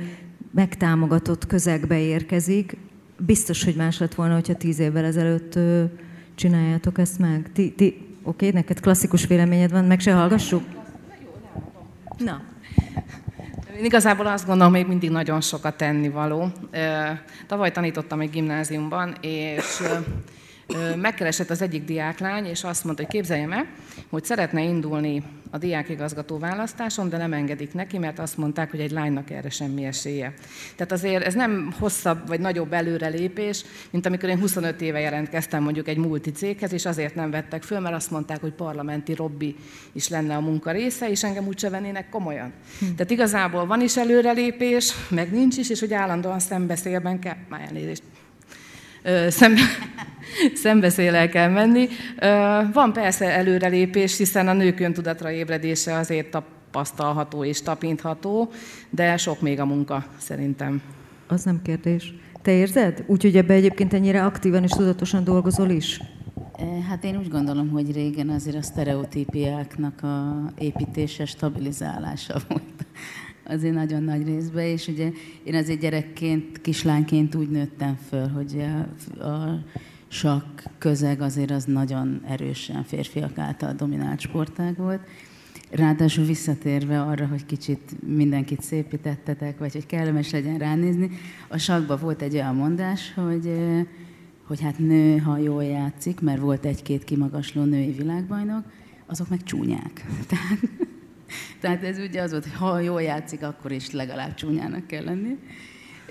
megtámogatott 0.51 1.47
közegbe 1.47 1.99
érkezik. 1.99 2.77
Biztos, 3.17 3.63
hogy 3.63 3.75
más 3.75 3.99
lett 3.99 4.13
volna, 4.13 4.33
hogyha 4.33 4.55
tíz 4.55 4.79
évvel 4.79 5.05
ezelőtt 5.05 5.59
csináljátok 6.35 6.97
ezt 6.97 7.19
meg. 7.19 7.49
Ti, 7.53 7.71
ti, 7.71 8.07
oké, 8.23 8.49
neked 8.49 8.79
klasszikus 8.79 9.27
véleményed 9.27 9.71
van, 9.71 9.85
meg 9.85 9.99
se 9.99 10.13
hallgassuk? 10.13 10.63
Na. 12.17 12.41
Én 13.77 13.85
igazából 13.85 14.27
azt 14.27 14.45
gondolom, 14.45 14.71
még 14.71 14.87
mindig 14.87 15.09
nagyon 15.09 15.41
sokat 15.41 15.77
tennivaló. 15.77 16.51
Tavaly 17.47 17.71
tanítottam 17.71 18.19
egy 18.19 18.29
gimnáziumban, 18.29 19.15
és 19.21 19.81
megkeresett 21.01 21.49
az 21.49 21.61
egyik 21.61 21.85
diáklány, 21.85 22.45
és 22.45 22.63
azt 22.63 22.83
mondta, 22.83 23.03
hogy 23.03 23.11
képzeljem 23.11 23.51
el, 23.51 23.65
hogy 24.11 24.23
szeretne 24.23 24.63
indulni 24.63 25.23
a 25.49 25.57
diákigazgató 25.57 26.37
választáson, 26.37 27.09
de 27.09 27.17
nem 27.17 27.33
engedik 27.33 27.73
neki, 27.73 27.97
mert 27.97 28.19
azt 28.19 28.37
mondták, 28.37 28.71
hogy 28.71 28.79
egy 28.79 28.91
lánynak 28.91 29.29
erre 29.29 29.49
semmi 29.49 29.85
esélye. 29.85 30.33
Tehát 30.75 30.91
azért 30.91 31.25
ez 31.25 31.33
nem 31.33 31.73
hosszabb 31.79 32.27
vagy 32.27 32.39
nagyobb 32.39 32.73
előrelépés, 32.73 33.63
mint 33.89 34.05
amikor 34.05 34.29
én 34.29 34.39
25 34.39 34.81
éve 34.81 34.99
jelentkeztem 34.99 35.63
mondjuk 35.63 35.87
egy 35.87 35.97
multicéghez, 35.97 36.73
és 36.73 36.85
azért 36.85 37.15
nem 37.15 37.31
vettek 37.31 37.63
föl, 37.63 37.79
mert 37.79 37.95
azt 37.95 38.11
mondták, 38.11 38.41
hogy 38.41 38.53
parlamenti 38.53 39.13
robbi 39.13 39.55
is 39.91 40.07
lenne 40.07 40.35
a 40.35 40.41
munka 40.41 40.71
része, 40.71 41.09
és 41.09 41.23
engem 41.23 41.47
úgyse 41.47 41.69
vennének 41.69 42.09
komolyan. 42.09 42.51
Hm. 42.79 42.85
Tehát 42.85 43.11
igazából 43.11 43.65
van 43.65 43.81
is 43.81 43.97
előrelépés, 43.97 44.93
meg 45.09 45.31
nincs 45.31 45.57
is, 45.57 45.69
és 45.69 45.79
hogy 45.79 45.93
állandóan 45.93 46.39
szembeszélben 46.39 47.19
kell, 47.19 47.37
már 47.49 47.61
elnézést, 47.61 48.03
szembe, 49.29 49.61
szembeszélel 50.63 51.29
kell 51.29 51.49
menni. 51.49 51.87
Van 52.73 52.93
persze 52.93 53.25
előrelépés, 53.25 54.17
hiszen 54.17 54.47
a 54.47 54.53
nők 54.53 54.79
öntudatra 54.79 55.31
ébredése 55.31 55.95
azért 55.95 56.27
tapasztalható 56.31 57.43
és 57.43 57.61
tapintható, 57.61 58.51
de 58.89 59.17
sok 59.17 59.41
még 59.41 59.59
a 59.59 59.65
munka 59.65 60.05
szerintem. 60.17 60.81
Az 61.27 61.43
nem 61.43 61.61
kérdés. 61.61 62.13
Te 62.41 62.51
érzed? 62.51 63.03
Úgyhogy 63.07 63.37
ebbe 63.37 63.53
egyébként 63.53 63.93
ennyire 63.93 64.25
aktívan 64.25 64.63
és 64.63 64.71
tudatosan 64.71 65.23
dolgozol 65.23 65.69
is? 65.69 65.99
Hát 66.89 67.03
én 67.03 67.17
úgy 67.17 67.29
gondolom, 67.29 67.69
hogy 67.69 67.91
régen 67.93 68.29
azért 68.29 68.55
a 68.55 68.61
sztereotípiáknak 68.61 70.03
a 70.03 70.45
építése, 70.57 71.25
stabilizálása 71.25 72.39
volt 72.47 72.63
azért 73.51 73.73
nagyon 73.73 74.03
nagy 74.03 74.25
részben, 74.25 74.65
és 74.65 74.87
ugye 74.87 75.11
én 75.43 75.55
azért 75.55 75.79
gyerekként, 75.79 76.61
kislányként 76.61 77.35
úgy 77.35 77.49
nőttem 77.49 77.97
föl, 78.09 78.27
hogy 78.27 78.65
a, 79.19 79.23
a 79.23 79.63
sakk 80.07 80.59
közeg 80.77 81.21
azért 81.21 81.51
az 81.51 81.63
nagyon 81.63 82.21
erősen 82.27 82.83
férfiak 82.83 83.37
által 83.37 83.73
dominált 83.73 84.19
sportág 84.19 84.77
volt. 84.77 85.01
Ráadásul 85.69 86.25
visszatérve 86.25 87.01
arra, 87.01 87.27
hogy 87.27 87.45
kicsit 87.45 87.95
mindenkit 88.07 88.61
szépítettetek, 88.61 89.57
vagy 89.57 89.73
hogy 89.73 89.85
kellemes 89.85 90.31
legyen 90.31 90.57
ránézni, 90.57 91.09
a 91.47 91.57
sakban 91.57 91.99
volt 92.01 92.21
egy 92.21 92.33
olyan 92.33 92.55
mondás, 92.55 93.13
hogy, 93.13 93.51
hogy 94.47 94.61
hát 94.61 94.77
nő, 94.77 95.17
ha 95.17 95.37
jól 95.37 95.63
játszik, 95.63 96.19
mert 96.19 96.39
volt 96.39 96.65
egy-két 96.65 97.03
kimagasló 97.03 97.63
női 97.63 97.91
világbajnok, 97.91 98.63
azok 99.05 99.29
meg 99.29 99.43
csúnyák. 99.43 100.05
Tehát 100.27 100.59
tehát 101.59 101.83
ez 101.83 101.97
ugye 101.97 102.21
az 102.21 102.31
volt, 102.31 102.43
hogy 102.43 102.53
ha 102.53 102.79
jól 102.79 103.01
játszik, 103.01 103.43
akkor 103.43 103.71
is 103.71 103.91
legalább 103.91 104.33
csúnyának 104.33 104.87
kell 104.87 105.03
lenni. 105.03 105.37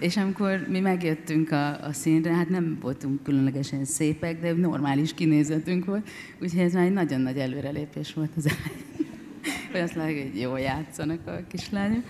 És 0.01 0.17
amikor 0.17 0.67
mi 0.69 0.81
megjöttünk 0.81 1.51
a, 1.51 1.85
a 1.85 1.93
színre, 1.93 2.35
hát 2.35 2.49
nem 2.49 2.79
voltunk 2.81 3.23
különlegesen 3.23 3.85
szépek, 3.85 4.41
de 4.41 4.53
normális 4.53 5.15
kinézetünk 5.15 5.85
volt, 5.85 6.09
úgyhogy 6.41 6.61
ez 6.61 6.73
már 6.73 6.85
egy 6.85 6.93
nagyon 6.93 7.21
nagy 7.21 7.39
előrelépés 7.39 8.15
volt 8.15 8.31
az 8.37 8.49
hogy 9.73 9.81
azt 9.81 9.95
látjuk, 9.95 10.31
hogy 10.31 10.41
jól 10.41 10.61
játszanak 10.61 11.27
a 11.27 11.41
kislányok. 11.49 12.05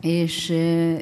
És, 0.00 0.46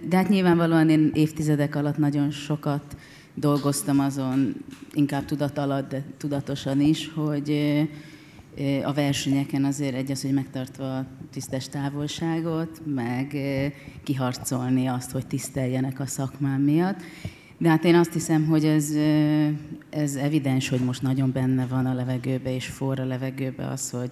de 0.08 0.16
hát 0.16 0.28
nyilvánvalóan 0.28 0.90
én 0.90 1.10
évtizedek 1.14 1.74
alatt 1.74 1.96
nagyon 1.96 2.30
sokat 2.30 2.96
dolgoztam 3.34 4.00
azon, 4.00 4.54
inkább 4.92 5.24
tudat 5.24 5.58
alatt, 5.58 5.88
de 5.88 6.02
tudatosan 6.16 6.80
is, 6.80 7.10
hogy, 7.14 7.48
a 8.84 8.92
versenyeken 8.92 9.64
azért 9.64 9.94
egy 9.94 10.10
az, 10.10 10.22
hogy 10.22 10.32
megtartva 10.32 10.96
a 10.96 11.06
tisztes 11.30 11.68
távolságot, 11.68 12.80
meg 12.86 13.36
kiharcolni 14.02 14.86
azt, 14.86 15.10
hogy 15.10 15.26
tiszteljenek 15.26 16.00
a 16.00 16.06
szakmám 16.06 16.60
miatt. 16.60 17.00
De 17.58 17.68
hát 17.68 17.84
én 17.84 17.94
azt 17.94 18.12
hiszem, 18.12 18.46
hogy 18.46 18.64
ez, 18.64 18.90
ez 19.90 20.14
evidens, 20.14 20.68
hogy 20.68 20.80
most 20.80 21.02
nagyon 21.02 21.32
benne 21.32 21.66
van 21.66 21.86
a 21.86 21.94
levegőbe, 21.94 22.54
és 22.54 22.66
forr 22.66 23.00
a 23.00 23.04
levegőbe 23.04 23.66
az, 23.66 23.90
hogy, 23.90 24.10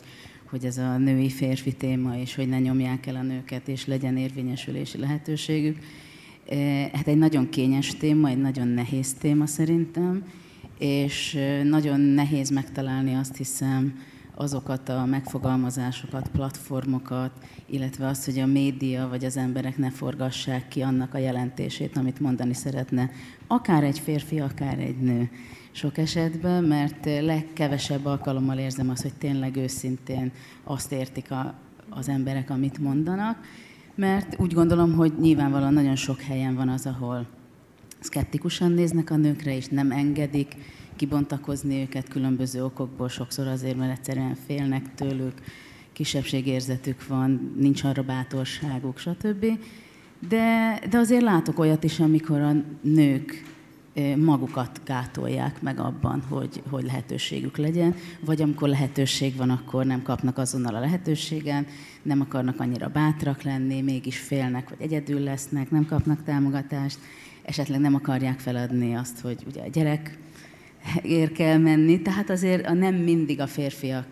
hogy 0.51 0.65
ez 0.65 0.79
a 0.79 0.97
női-férfi 0.99 1.73
téma, 1.73 2.17
és 2.17 2.35
hogy 2.35 2.49
ne 2.49 2.59
nyomják 2.59 3.07
el 3.07 3.17
a 3.17 3.23
nőket, 3.23 3.69
és 3.69 3.87
legyen 3.87 4.17
érvényesülési 4.17 4.99
lehetőségük. 4.99 5.79
Hát 6.93 7.09
egy 7.09 7.19
nagyon 7.19 7.49
kényes 7.49 7.97
téma, 7.97 8.29
egy 8.29 8.41
nagyon 8.41 8.69
nehéz 8.69 9.15
téma 9.15 9.47
szerintem, 9.47 10.25
és 10.79 11.39
nagyon 11.65 12.01
nehéz 12.01 12.51
megtalálni 12.51 13.15
azt 13.15 13.37
hiszem, 13.37 13.95
azokat 14.41 14.89
a 14.89 15.05
megfogalmazásokat, 15.05 16.29
platformokat, 16.29 17.31
illetve 17.67 18.07
azt, 18.07 18.25
hogy 18.25 18.39
a 18.39 18.47
média 18.47 19.09
vagy 19.09 19.25
az 19.25 19.37
emberek 19.37 19.79
ne 19.79 19.91
forgassák 19.91 20.69
ki 20.69 20.81
annak 20.81 21.15
a 21.15 21.19
jelentését, 21.19 21.97
amit 21.97 22.21
mondani 22.21 22.55
szeretne, 22.55 23.11
akár 23.47 23.85
egy 23.85 23.99
férfi, 23.99 24.41
akár 24.41 24.79
egy 24.79 24.99
nő. 24.99 25.31
Sok 25.71 25.99
esetben, 25.99 26.65
mert 26.65 27.05
legkevesebb 27.05 28.07
alkalommal 28.07 28.59
érzem 28.59 28.91
azt, 28.91 29.03
hogy 29.03 29.15
tényleg 29.15 29.57
őszintén 29.57 30.33
azt 30.65 30.93
értik 30.93 31.31
a, 31.31 31.55
az 31.91 32.09
emberek, 32.09 32.51
amit 32.51 32.79
mondanak, 32.79 33.39
mert 33.95 34.41
úgy 34.41 34.53
gondolom, 34.53 34.93
hogy 34.93 35.13
nyilvánvalóan 35.21 35.73
nagyon 35.73 35.97
sok 35.97 36.21
helyen 36.21 36.55
van 36.55 36.69
az, 36.69 36.87
ahol 36.87 37.27
szkeptikusan 37.99 38.73
néznek 38.73 39.11
a 39.11 39.17
nőkre, 39.17 39.57
és 39.57 39.67
nem 39.67 39.91
engedik, 39.91 40.57
kibontakozni 41.01 41.81
őket 41.81 42.09
különböző 42.09 42.65
okokból, 42.65 43.09
sokszor 43.09 43.47
azért, 43.47 43.77
mert 43.77 43.99
egyszerűen 43.99 44.37
félnek 44.47 44.95
tőlük, 44.95 45.33
kisebbségérzetük 45.93 47.07
van, 47.07 47.55
nincs 47.59 47.85
arra 47.85 48.03
bátorságuk, 48.03 48.99
stb. 48.99 49.47
De, 50.29 50.79
de 50.91 50.99
azért 50.99 51.23
látok 51.23 51.59
olyat 51.59 51.85
is, 51.85 52.01
amikor 52.01 52.41
a 52.41 52.53
nők 52.81 53.45
magukat 54.17 54.81
gátolják 54.85 55.63
meg 55.63 55.79
abban, 55.79 56.23
hogy, 56.29 56.63
hogy 56.71 56.85
lehetőségük 56.85 57.57
legyen, 57.57 57.95
vagy 58.25 58.43
amikor 58.43 58.69
lehetőség 58.69 59.37
van, 59.37 59.51
akkor 59.51 59.85
nem 59.85 60.03
kapnak 60.03 60.39
azonnal 60.39 60.75
a 60.75 60.81
lehetőségen, 60.81 61.67
nem 62.03 62.21
akarnak 62.21 62.61
annyira 62.61 62.89
bátrak 62.89 63.43
lenni, 63.43 63.81
mégis 63.81 64.19
félnek, 64.19 64.69
vagy 64.69 64.81
egyedül 64.81 65.21
lesznek, 65.21 65.71
nem 65.71 65.87
kapnak 65.87 66.23
támogatást, 66.23 66.99
esetleg 67.43 67.81
nem 67.81 67.95
akarják 67.95 68.39
feladni 68.39 68.95
azt, 68.95 69.21
hogy 69.21 69.45
ugye 69.47 69.63
a 69.63 69.69
gyerek 69.69 70.19
ér 71.03 71.33
kell 71.33 71.59
menni, 71.59 72.03
tehát 72.03 72.31
azért 72.31 72.67
a 72.67 72.73
nem 72.73 72.95
mindig 72.95 73.41
a 73.41 73.47
férfiak 73.47 74.07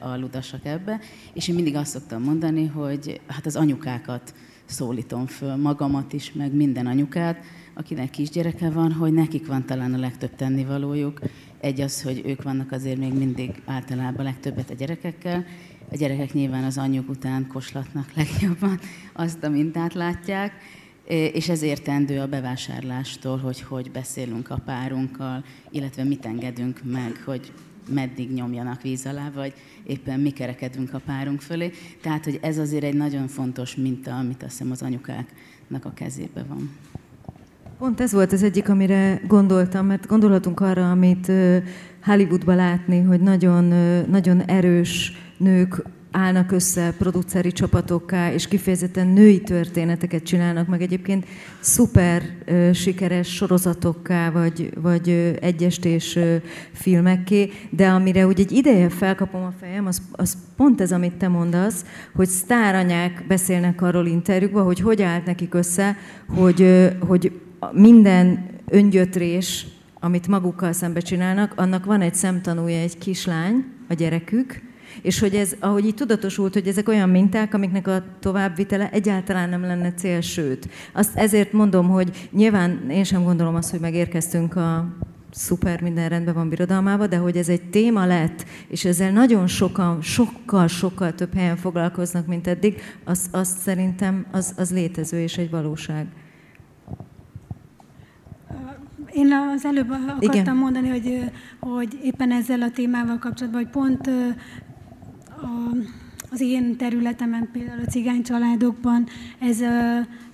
a 0.00 0.16
ludasak 0.16 0.64
ebbe, 0.64 1.00
és 1.32 1.48
én 1.48 1.54
mindig 1.54 1.76
azt 1.76 1.90
szoktam 1.90 2.22
mondani, 2.22 2.66
hogy 2.66 3.20
hát 3.26 3.46
az 3.46 3.56
anyukákat 3.56 4.34
szólítom 4.64 5.26
föl, 5.26 5.56
magamat 5.56 6.12
is, 6.12 6.32
meg 6.32 6.54
minden 6.54 6.86
anyukát, 6.86 7.44
akinek 7.74 8.10
kisgyereke 8.10 8.70
van, 8.70 8.92
hogy 8.92 9.12
nekik 9.12 9.46
van 9.46 9.66
talán 9.66 9.94
a 9.94 9.98
legtöbb 9.98 10.34
tennivalójuk. 10.36 11.20
Egy 11.60 11.80
az, 11.80 12.02
hogy 12.02 12.22
ők 12.26 12.42
vannak 12.42 12.72
azért 12.72 12.98
még 12.98 13.12
mindig 13.12 13.62
általában 13.64 14.24
legtöbbet 14.24 14.70
a 14.70 14.74
gyerekekkel, 14.74 15.44
a 15.90 15.96
gyerekek 15.96 16.32
nyilván 16.32 16.64
az 16.64 16.78
anyjuk 16.78 17.08
után 17.08 17.46
koslatnak 17.46 18.12
legjobban, 18.14 18.78
azt 19.12 19.42
a 19.44 19.48
mintát 19.48 19.94
látják, 19.94 20.52
és 21.08 21.48
ez 21.48 21.62
értendő 21.62 22.20
a 22.20 22.26
bevásárlástól, 22.26 23.38
hogy 23.38 23.60
hogy 23.60 23.90
beszélünk 23.90 24.50
a 24.50 24.60
párunkkal, 24.64 25.44
illetve 25.70 26.04
mit 26.04 26.26
engedünk 26.26 26.80
meg, 26.84 27.22
hogy 27.24 27.52
meddig 27.88 28.32
nyomjanak 28.32 28.82
víz 28.82 29.06
alá, 29.06 29.30
vagy 29.34 29.52
éppen 29.86 30.20
mi 30.20 30.30
kerekedünk 30.30 30.94
a 30.94 31.00
párunk 31.06 31.40
fölé. 31.40 31.70
Tehát, 32.02 32.24
hogy 32.24 32.38
ez 32.42 32.58
azért 32.58 32.84
egy 32.84 32.94
nagyon 32.94 33.28
fontos 33.28 33.76
minta, 33.76 34.16
amit 34.16 34.42
azt 34.42 34.50
hiszem 34.50 34.70
az 34.70 34.82
anyukáknak 34.82 35.84
a 35.84 35.92
kezébe 35.94 36.44
van. 36.48 36.70
Pont 37.78 38.00
ez 38.00 38.12
volt 38.12 38.32
az 38.32 38.42
egyik, 38.42 38.68
amire 38.68 39.20
gondoltam, 39.26 39.86
mert 39.86 40.06
gondolhatunk 40.06 40.60
arra, 40.60 40.90
amit 40.90 41.32
Hollywoodban 42.02 42.56
látni, 42.56 43.00
hogy 43.00 43.20
nagyon, 43.20 43.64
nagyon 44.10 44.40
erős 44.40 45.12
nők 45.36 45.82
állnak 46.16 46.52
össze 46.52 46.94
produceri 46.98 47.52
csapatokká, 47.52 48.32
és 48.32 48.48
kifejezetten 48.48 49.06
női 49.06 49.40
történeteket 49.40 50.22
csinálnak, 50.22 50.66
meg 50.66 50.82
egyébként 50.82 51.26
szuper 51.60 52.22
ö, 52.44 52.72
sikeres 52.72 53.34
sorozatokká, 53.34 54.30
vagy, 54.30 54.70
vagy 54.82 55.08
ö, 55.08 55.30
egyestés 55.40 56.16
ö, 56.16 56.36
filmekké, 56.72 57.50
de 57.70 57.88
amire 57.88 58.26
úgy 58.26 58.40
egy 58.40 58.52
ideje 58.52 58.88
felkapom 58.88 59.42
a 59.42 59.52
fejem, 59.60 59.86
az, 59.86 60.02
az 60.12 60.36
pont 60.56 60.80
ez, 60.80 60.92
amit 60.92 61.12
te 61.12 61.28
mondasz, 61.28 61.84
hogy 62.14 62.28
sztáranyák 62.28 63.24
beszélnek 63.28 63.82
arról 63.82 64.06
interjúkban, 64.06 64.64
hogy 64.64 64.80
hogy 64.80 65.02
állt 65.02 65.26
nekik 65.26 65.54
össze, 65.54 65.96
hogy, 66.28 66.62
ö, 66.62 66.86
hogy 66.98 67.40
minden 67.72 68.46
öngyötrés, 68.68 69.66
amit 70.00 70.28
magukkal 70.28 70.72
szembe 70.72 71.00
csinálnak, 71.00 71.52
annak 71.56 71.84
van 71.84 72.00
egy 72.00 72.14
szemtanúja, 72.14 72.78
egy 72.78 72.98
kislány, 72.98 73.64
a 73.88 73.94
gyerekük, 73.94 74.65
és 75.02 75.18
hogy 75.18 75.34
ez, 75.34 75.54
ahogy 75.60 75.84
így 75.84 75.94
tudatosult, 75.94 76.52
hogy 76.52 76.66
ezek 76.66 76.88
olyan 76.88 77.08
minták, 77.08 77.54
amiknek 77.54 77.86
a 77.86 78.04
továbbvitele 78.20 78.90
egyáltalán 78.90 79.48
nem 79.48 79.60
lenne 79.60 79.92
cél, 79.92 80.20
sőt. 80.20 80.68
Azt 80.92 81.16
ezért 81.16 81.52
mondom, 81.52 81.88
hogy 81.88 82.28
nyilván 82.30 82.90
én 82.90 83.04
sem 83.04 83.22
gondolom 83.22 83.54
azt, 83.54 83.70
hogy 83.70 83.80
megérkeztünk 83.80 84.56
a 84.56 84.96
szuper, 85.36 85.80
minden 85.80 86.08
rendben 86.08 86.34
van 86.34 86.48
birodalmába, 86.48 87.06
de 87.06 87.16
hogy 87.16 87.36
ez 87.36 87.48
egy 87.48 87.62
téma 87.70 88.06
lett, 88.06 88.44
és 88.68 88.84
ezzel 88.84 89.10
nagyon 89.10 89.46
sokan, 89.46 90.02
sokkal, 90.02 90.68
sokkal 90.68 91.14
több 91.14 91.34
helyen 91.34 91.56
foglalkoznak, 91.56 92.26
mint 92.26 92.46
eddig, 92.46 92.80
az, 93.04 93.28
az 93.32 93.56
szerintem 93.62 94.26
az, 94.30 94.54
az 94.56 94.72
létező 94.72 95.20
és 95.20 95.36
egy 95.36 95.50
valóság. 95.50 96.06
Én 99.12 99.32
az 99.54 99.64
előbb 99.64 99.90
akartam 99.90 100.30
Igen. 100.32 100.56
mondani, 100.56 100.88
hogy, 100.88 101.30
hogy 101.60 101.98
éppen 102.02 102.32
ezzel 102.32 102.62
a 102.62 102.70
témával 102.70 103.18
kapcsolatban, 103.18 103.62
hogy 103.62 103.70
pont 103.70 104.10
az 106.30 106.40
én 106.40 106.76
területemen, 106.76 107.48
például 107.52 107.80
a 107.86 107.90
cigány 107.90 108.22
családokban 108.22 109.06
ez, 109.38 109.60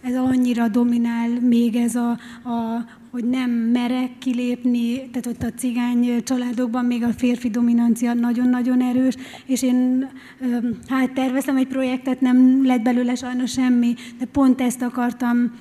ez 0.03 0.17
annyira 0.17 0.69
dominál 0.69 1.29
még 1.41 1.77
ez 1.77 1.95
a, 1.95 2.11
a, 2.45 2.85
hogy 3.11 3.25
nem 3.25 3.51
merek 3.51 4.19
kilépni, 4.19 5.11
tehát 5.11 5.27
ott 5.27 5.43
a 5.43 5.59
cigány 5.59 6.23
családokban 6.25 6.85
még 6.85 7.03
a 7.03 7.13
férfi 7.13 7.51
dominancia 7.51 8.15
nagyon-nagyon 8.15 8.83
erős, 8.83 9.15
és 9.47 9.63
én 9.63 10.09
hát 10.89 11.13
terveztem 11.13 11.57
egy 11.57 11.67
projektet, 11.67 12.21
nem 12.21 12.67
lett 12.67 12.83
belőle 12.83 13.15
sajnos 13.15 13.51
semmi, 13.53 13.95
de 14.19 14.25
pont 14.25 14.61
ezt 14.61 14.83
akartam 14.83 15.53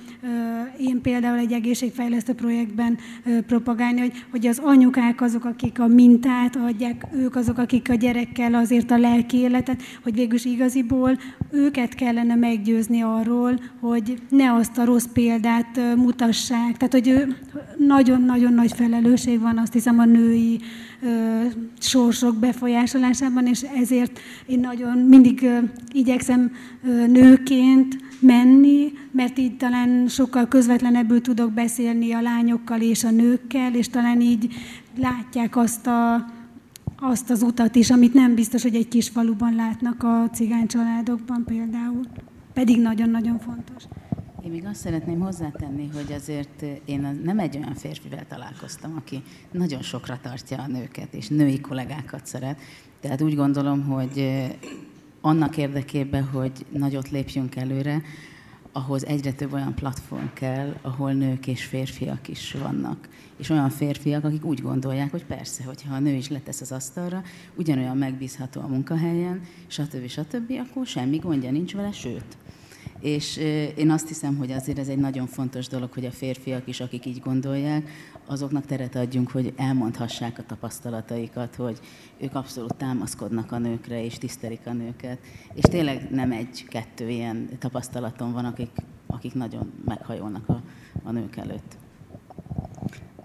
én 0.78 1.00
például 1.00 1.38
egy 1.38 1.52
egészségfejlesztő 1.52 2.32
projektben 2.32 2.98
propagálni, 3.46 4.00
hogy, 4.00 4.24
hogy 4.30 4.46
az 4.46 4.58
anyukák 4.58 5.20
azok, 5.20 5.44
akik 5.44 5.80
a 5.80 5.86
mintát 5.86 6.56
adják, 6.56 7.06
ők 7.14 7.36
azok, 7.36 7.58
akik 7.58 7.90
a 7.90 7.94
gyerekkel 7.94 8.54
azért 8.54 8.90
a 8.90 8.98
lelki 8.98 9.36
életet, 9.36 9.82
hogy 10.02 10.14
végülis 10.14 10.44
igaziból 10.44 11.18
őket 11.50 11.94
kellene 11.94 12.34
meggyőzni 12.34 13.00
arról, 13.00 13.60
hogy 13.80 14.22
ne 14.28 14.52
azt 14.52 14.78
a 14.78 14.84
rossz 14.84 15.06
példát 15.12 15.80
mutassák. 15.96 16.76
Tehát, 16.76 16.92
hogy 16.92 17.34
nagyon-nagyon 17.78 18.52
nagy 18.52 18.72
felelősség 18.72 19.40
van, 19.40 19.58
azt 19.58 19.72
hiszem, 19.72 19.98
a 19.98 20.04
női 20.04 20.60
sorsok 21.78 22.36
befolyásolásában, 22.36 23.46
és 23.46 23.62
ezért 23.62 24.20
én 24.46 24.60
nagyon 24.60 24.98
mindig 24.98 25.48
igyekszem 25.92 26.52
nőként 27.06 27.96
menni, 28.22 28.92
mert 29.10 29.38
így 29.38 29.56
talán 29.56 30.08
sokkal 30.08 30.48
közvetlenebbül 30.48 31.20
tudok 31.20 31.52
beszélni 31.52 32.12
a 32.12 32.20
lányokkal 32.20 32.80
és 32.80 33.04
a 33.04 33.10
nőkkel, 33.10 33.74
és 33.74 33.88
talán 33.88 34.20
így 34.20 34.54
látják 34.96 35.56
azt, 35.56 35.86
a, 35.86 36.14
azt 36.96 37.30
az 37.30 37.42
utat 37.42 37.74
is, 37.74 37.90
amit 37.90 38.14
nem 38.14 38.34
biztos, 38.34 38.62
hogy 38.62 38.74
egy 38.74 38.88
kis 38.88 39.08
faluban 39.08 39.54
látnak 39.54 40.02
a 40.02 40.28
cigány 40.32 40.66
családokban 40.66 41.44
például. 41.44 42.06
Pedig 42.52 42.80
nagyon-nagyon 42.80 43.38
fontos. 43.38 43.82
Én 44.44 44.50
még 44.50 44.64
azt 44.66 44.80
szeretném 44.80 45.20
hozzátenni, 45.20 45.88
hogy 45.94 46.12
azért 46.12 46.64
én 46.84 47.20
nem 47.24 47.38
egy 47.38 47.56
olyan 47.56 47.74
férfivel 47.74 48.26
találkoztam, 48.28 48.94
aki 48.96 49.22
nagyon 49.50 49.82
sokra 49.82 50.18
tartja 50.22 50.58
a 50.58 50.66
nőket, 50.66 51.14
és 51.14 51.28
női 51.28 51.60
kollégákat 51.60 52.26
szeret. 52.26 52.58
Tehát 53.00 53.22
úgy 53.22 53.34
gondolom, 53.34 53.82
hogy 53.82 54.46
annak 55.22 55.56
érdekében, 55.56 56.24
hogy 56.24 56.52
nagyot 56.70 57.10
lépjünk 57.10 57.56
előre, 57.56 58.02
ahhoz 58.72 59.06
egyre 59.06 59.32
több 59.32 59.52
olyan 59.52 59.74
platform 59.74 60.32
kell, 60.32 60.76
ahol 60.82 61.12
nők 61.12 61.46
és 61.46 61.64
férfiak 61.64 62.28
is 62.28 62.52
vannak. 62.62 63.08
És 63.36 63.50
olyan 63.50 63.70
férfiak, 63.70 64.24
akik 64.24 64.44
úgy 64.44 64.62
gondolják, 64.62 65.10
hogy 65.10 65.24
persze, 65.24 65.64
hogyha 65.64 65.94
a 65.94 65.98
nő 65.98 66.12
is 66.12 66.28
letesz 66.28 66.60
az 66.60 66.72
asztalra, 66.72 67.22
ugyanolyan 67.54 67.96
megbízható 67.96 68.60
a 68.60 68.66
munkahelyen, 68.66 69.40
stb. 69.66 70.06
stb., 70.08 70.52
akkor 70.68 70.86
semmi 70.86 71.16
gondja 71.16 71.50
nincs 71.50 71.74
vele, 71.74 71.92
sőt, 71.92 72.36
és 73.02 73.36
én 73.76 73.90
azt 73.90 74.08
hiszem, 74.08 74.36
hogy 74.36 74.50
azért 74.50 74.78
ez 74.78 74.88
egy 74.88 74.98
nagyon 74.98 75.26
fontos 75.26 75.66
dolog, 75.68 75.92
hogy 75.92 76.04
a 76.04 76.10
férfiak 76.10 76.68
is, 76.68 76.80
akik 76.80 77.06
így 77.06 77.20
gondolják, 77.20 77.90
azoknak 78.26 78.66
teret 78.66 78.96
adjunk, 78.96 79.30
hogy 79.30 79.52
elmondhassák 79.56 80.38
a 80.38 80.42
tapasztalataikat, 80.46 81.54
hogy 81.54 81.78
ők 82.20 82.34
abszolút 82.34 82.74
támaszkodnak 82.74 83.52
a 83.52 83.58
nőkre, 83.58 84.04
és 84.04 84.18
tisztelik 84.18 84.60
a 84.64 84.72
nőket. 84.72 85.18
És 85.54 85.62
tényleg 85.62 86.10
nem 86.10 86.32
egy-kettő 86.32 87.08
ilyen 87.08 87.48
tapasztalatom 87.58 88.32
van, 88.32 88.44
akik, 88.44 88.70
akik 89.06 89.34
nagyon 89.34 89.72
meghajolnak 89.84 90.48
a, 90.48 90.62
a 91.02 91.10
nők 91.10 91.36
előtt. 91.36 91.76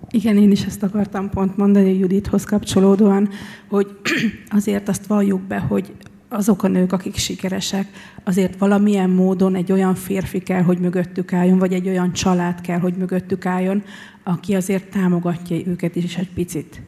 Igen, 0.09 0.37
én 0.37 0.51
is 0.51 0.65
ezt 0.65 0.83
akartam 0.83 1.29
pont 1.29 1.57
mondani 1.57 1.97
Judithoz 1.97 2.43
kapcsolódóan, 2.43 3.29
hogy 3.69 3.99
azért 4.57 4.87
azt 4.87 5.05
valljuk 5.05 5.41
be, 5.41 5.59
hogy 5.59 5.93
azok 6.29 6.63
a 6.63 6.67
nők, 6.67 6.91
akik 6.91 7.15
sikeresek, 7.15 7.87
azért 8.23 8.57
valamilyen 8.57 9.09
módon 9.09 9.55
egy 9.55 9.71
olyan 9.71 9.95
férfi 9.95 10.39
kell, 10.39 10.61
hogy 10.61 10.79
mögöttük 10.79 11.33
álljon, 11.33 11.57
vagy 11.57 11.73
egy 11.73 11.87
olyan 11.87 12.13
család 12.13 12.61
kell, 12.61 12.79
hogy 12.79 12.93
mögöttük 12.93 13.45
álljon, 13.45 13.83
aki 14.23 14.55
azért 14.55 14.89
támogatja 14.89 15.57
őket 15.65 15.95
is 15.95 16.17
egy 16.17 16.29
picit. 16.33 16.81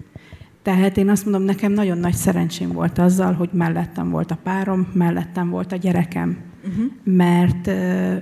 Tehát 0.62 0.98
én 0.98 1.10
azt 1.10 1.24
mondom, 1.24 1.44
nekem 1.44 1.72
nagyon 1.72 1.98
nagy 1.98 2.14
szerencsém 2.14 2.72
volt 2.72 2.98
azzal, 2.98 3.34
hogy 3.34 3.50
mellettem 3.52 4.10
volt 4.10 4.32
a 4.32 4.38
párom, 4.44 4.88
mellettem 4.94 5.50
volt 5.50 5.72
a 5.72 5.76
gyerekem. 5.76 6.38
Uh-huh. 6.68 6.86
Mert 7.04 7.68
uh, 7.68 8.22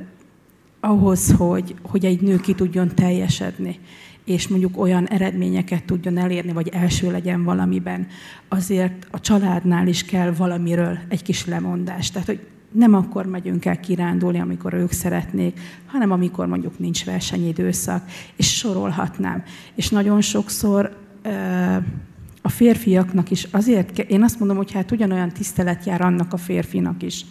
ahhoz, 0.79 1.31
hogy, 1.31 1.75
hogy 1.81 2.05
egy 2.05 2.21
nő 2.21 2.35
ki 2.35 2.53
tudjon 2.53 2.95
teljesedni, 2.95 3.79
és 4.27 4.47
mondjuk 4.47 4.79
olyan 4.79 5.07
eredményeket 5.07 5.83
tudjon 5.83 6.17
elérni, 6.17 6.51
vagy 6.51 6.69
első 6.71 7.11
legyen 7.11 7.43
valamiben, 7.43 8.07
azért 8.47 9.07
a 9.11 9.19
családnál 9.19 9.87
is 9.87 10.05
kell 10.05 10.31
valamiről 10.31 10.97
egy 11.07 11.21
kis 11.21 11.45
lemondás. 11.45 12.11
Tehát, 12.11 12.27
hogy 12.27 12.39
nem 12.71 12.93
akkor 12.93 13.25
megyünk 13.25 13.65
el 13.65 13.79
kirándulni, 13.79 14.39
amikor 14.39 14.73
ők 14.73 14.91
szeretnék, 14.91 15.59
hanem 15.85 16.11
amikor 16.11 16.47
mondjuk 16.47 16.79
nincs 16.79 17.05
versenyidőszak, 17.05 18.09
és 18.35 18.57
sorolhatnám. 18.57 19.43
És 19.75 19.89
nagyon 19.89 20.21
sokszor 20.21 20.97
a 22.41 22.49
férfiaknak 22.49 23.31
is 23.31 23.47
azért, 23.51 23.99
én 23.99 24.23
azt 24.23 24.39
mondom, 24.39 24.57
hogy 24.57 24.71
hát 24.71 24.91
ugyanolyan 24.91 25.31
tisztelet 25.31 25.85
jár 25.85 26.01
annak 26.01 26.33
a 26.33 26.37
férfinak 26.37 27.03
is, 27.03 27.25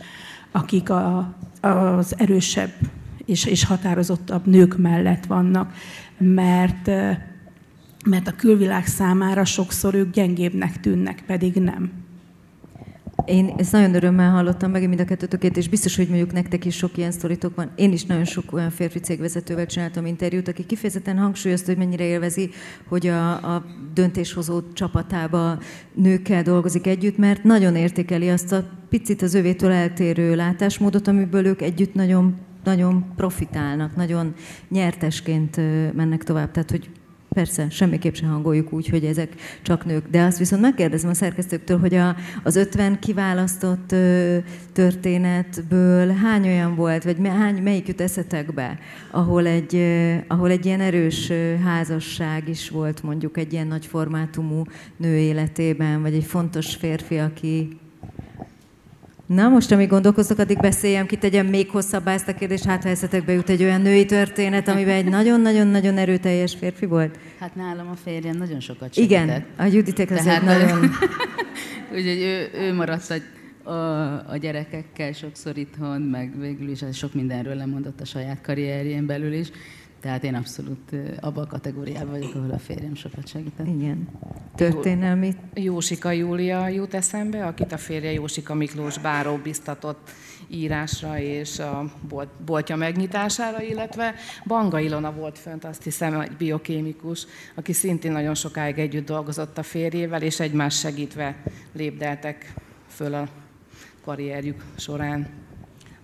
akik 0.52 0.90
a, 0.90 1.34
az 1.60 2.14
erősebb 2.18 2.72
és, 3.26 3.44
és 3.44 3.64
határozottabb 3.64 4.46
nők 4.46 4.78
mellett 4.78 5.24
vannak, 5.24 5.74
mert, 6.18 6.86
mert 8.04 8.28
a 8.28 8.36
külvilág 8.36 8.86
számára 8.86 9.44
sokszor 9.44 9.94
ők 9.94 10.12
gyengébbnek 10.12 10.80
tűnnek, 10.80 11.22
pedig 11.26 11.54
nem. 11.54 11.90
Én 13.24 13.54
ezt 13.56 13.72
nagyon 13.72 13.94
örömmel 13.94 14.30
hallottam 14.30 14.70
meg, 14.70 14.88
mind 14.88 15.00
a 15.00 15.04
kettőtökét, 15.04 15.56
és 15.56 15.68
biztos, 15.68 15.96
hogy 15.96 16.08
mondjuk 16.08 16.32
nektek 16.32 16.64
is 16.64 16.76
sok 16.76 16.96
ilyen 16.96 17.10
sztoritok 17.10 17.54
van. 17.54 17.70
Én 17.76 17.92
is 17.92 18.04
nagyon 18.04 18.24
sok 18.24 18.52
olyan 18.52 18.70
férfi 18.70 18.98
cégvezetővel 18.98 19.66
csináltam 19.66 20.06
interjút, 20.06 20.48
aki 20.48 20.66
kifejezetten 20.66 21.18
hangsúlyozta, 21.18 21.66
hogy 21.66 21.76
mennyire 21.76 22.04
élvezi, 22.04 22.50
hogy 22.88 23.06
a, 23.06 23.54
a 23.54 23.64
döntéshozó 23.94 24.60
csapatába 24.72 25.58
nőkkel 25.94 26.42
dolgozik 26.42 26.86
együtt, 26.86 27.16
mert 27.16 27.44
nagyon 27.44 27.76
értékeli 27.76 28.28
azt 28.28 28.52
a 28.52 28.68
picit 28.88 29.22
az 29.22 29.34
övétől 29.34 29.70
eltérő 29.70 30.34
látásmódot, 30.34 31.08
amiből 31.08 31.46
ők 31.46 31.62
együtt 31.62 31.94
nagyon 31.94 32.45
nagyon 32.66 33.12
profitálnak, 33.16 33.96
nagyon 33.96 34.34
nyertesként 34.68 35.56
mennek 35.94 36.24
tovább. 36.24 36.50
Tehát, 36.50 36.70
hogy 36.70 36.90
Persze, 37.36 37.70
semmiképp 37.70 38.14
sem 38.14 38.28
hangoljuk 38.28 38.72
úgy, 38.72 38.88
hogy 38.88 39.04
ezek 39.04 39.34
csak 39.62 39.84
nők. 39.84 40.06
De 40.10 40.22
azt 40.22 40.38
viszont 40.38 40.62
megkérdezem 40.62 41.10
a 41.10 41.14
szerkesztőktől, 41.14 41.78
hogy 41.78 41.94
a, 41.94 42.16
az 42.42 42.56
50 42.56 42.98
kiválasztott 42.98 43.92
ö, 43.92 44.36
történetből 44.72 46.08
hány 46.08 46.46
olyan 46.46 46.74
volt, 46.74 47.04
vagy 47.04 47.16
hány, 47.22 47.62
melyik 47.62 47.88
jut 47.88 48.00
eszetekbe, 48.00 48.78
ahol 49.10 49.46
egy, 49.46 49.74
ö, 49.74 50.14
ahol 50.28 50.50
egy 50.50 50.66
ilyen 50.66 50.80
erős 50.80 51.30
ö, 51.30 51.54
házasság 51.54 52.48
is 52.48 52.70
volt 52.70 53.02
mondjuk 53.02 53.36
egy 53.36 53.52
ilyen 53.52 53.66
nagy 53.66 53.86
formátumú 53.86 54.62
nő 54.96 55.16
életében, 55.16 56.02
vagy 56.02 56.14
egy 56.14 56.24
fontos 56.24 56.74
férfi, 56.74 57.18
aki 57.18 57.78
Na, 59.26 59.48
most 59.48 59.72
amíg 59.72 59.88
gondolkoztok, 59.88 60.38
addig 60.38 60.58
beszéljem, 60.60 61.06
tegyem 61.06 61.46
még 61.46 61.70
hosszabbá 61.70 62.12
ezt 62.12 62.28
a 62.28 62.34
kérdést, 62.34 62.64
hát 62.64 62.82
ha 62.82 62.88
eszetekbe 62.88 63.32
jut 63.32 63.48
egy 63.48 63.62
olyan 63.62 63.80
női 63.80 64.04
történet, 64.04 64.68
amiben 64.68 64.94
egy 64.94 65.04
nagyon-nagyon-nagyon 65.04 65.98
erőteljes 65.98 66.54
férfi 66.54 66.86
volt. 66.86 67.18
Hát 67.38 67.54
nálam 67.54 67.88
a 67.88 67.96
férjem 68.04 68.36
nagyon 68.36 68.60
sokat 68.60 68.94
segített. 68.94 69.26
Igen, 69.26 69.44
a 69.56 69.64
Juditek 69.64 70.10
az 70.10 70.26
egy 70.26 70.42
nagyon... 70.42 70.90
Úgyhogy 71.94 72.20
ő, 72.20 72.50
ő 72.54 72.74
maradt 72.74 73.10
a, 73.64 73.70
a, 73.70 74.30
a 74.30 74.36
gyerekekkel 74.36 75.12
sokszor 75.12 75.56
itthon, 75.56 76.00
meg 76.00 76.40
végül 76.40 76.68
is 76.68 76.82
sok 76.92 77.14
mindenről 77.14 77.54
lemondott 77.54 78.00
a 78.00 78.04
saját 78.04 78.40
karrierjén 78.40 79.06
belül 79.06 79.32
is. 79.32 79.48
Tehát 80.06 80.24
én 80.24 80.34
abszolút 80.34 80.92
abban 81.20 81.44
a 81.44 81.46
kategóriában 81.46 82.10
vagyok, 82.10 82.34
ahol 82.34 82.50
a 82.50 82.58
férjem 82.58 82.94
sokat 82.94 83.28
segített. 83.28 83.66
Igen. 83.66 84.08
Történelmi. 84.54 85.34
Jósika 85.54 86.10
Júlia 86.10 86.68
jut 86.68 86.94
eszembe, 86.94 87.46
akit 87.46 87.72
a 87.72 87.76
férje 87.76 88.12
Jósika 88.12 88.54
Miklós 88.54 88.98
báró 88.98 89.36
biztatott 89.36 90.10
írásra 90.48 91.18
és 91.18 91.58
a 91.58 91.92
bolt, 92.08 92.28
boltja 92.44 92.76
megnyitására, 92.76 93.62
illetve 93.62 94.14
Banga 94.44 94.78
Ilona 94.78 95.12
volt 95.12 95.38
fönt, 95.38 95.64
azt 95.64 95.82
hiszem, 95.82 96.20
egy 96.20 96.36
biokémikus, 96.36 97.26
aki 97.54 97.72
szintén 97.72 98.12
nagyon 98.12 98.34
sokáig 98.34 98.78
együtt 98.78 99.06
dolgozott 99.06 99.58
a 99.58 99.62
férjével, 99.62 100.22
és 100.22 100.40
egymás 100.40 100.78
segítve 100.78 101.42
lépdeltek 101.72 102.54
föl 102.88 103.14
a 103.14 103.28
karrierjük 104.04 104.64
során. 104.76 105.45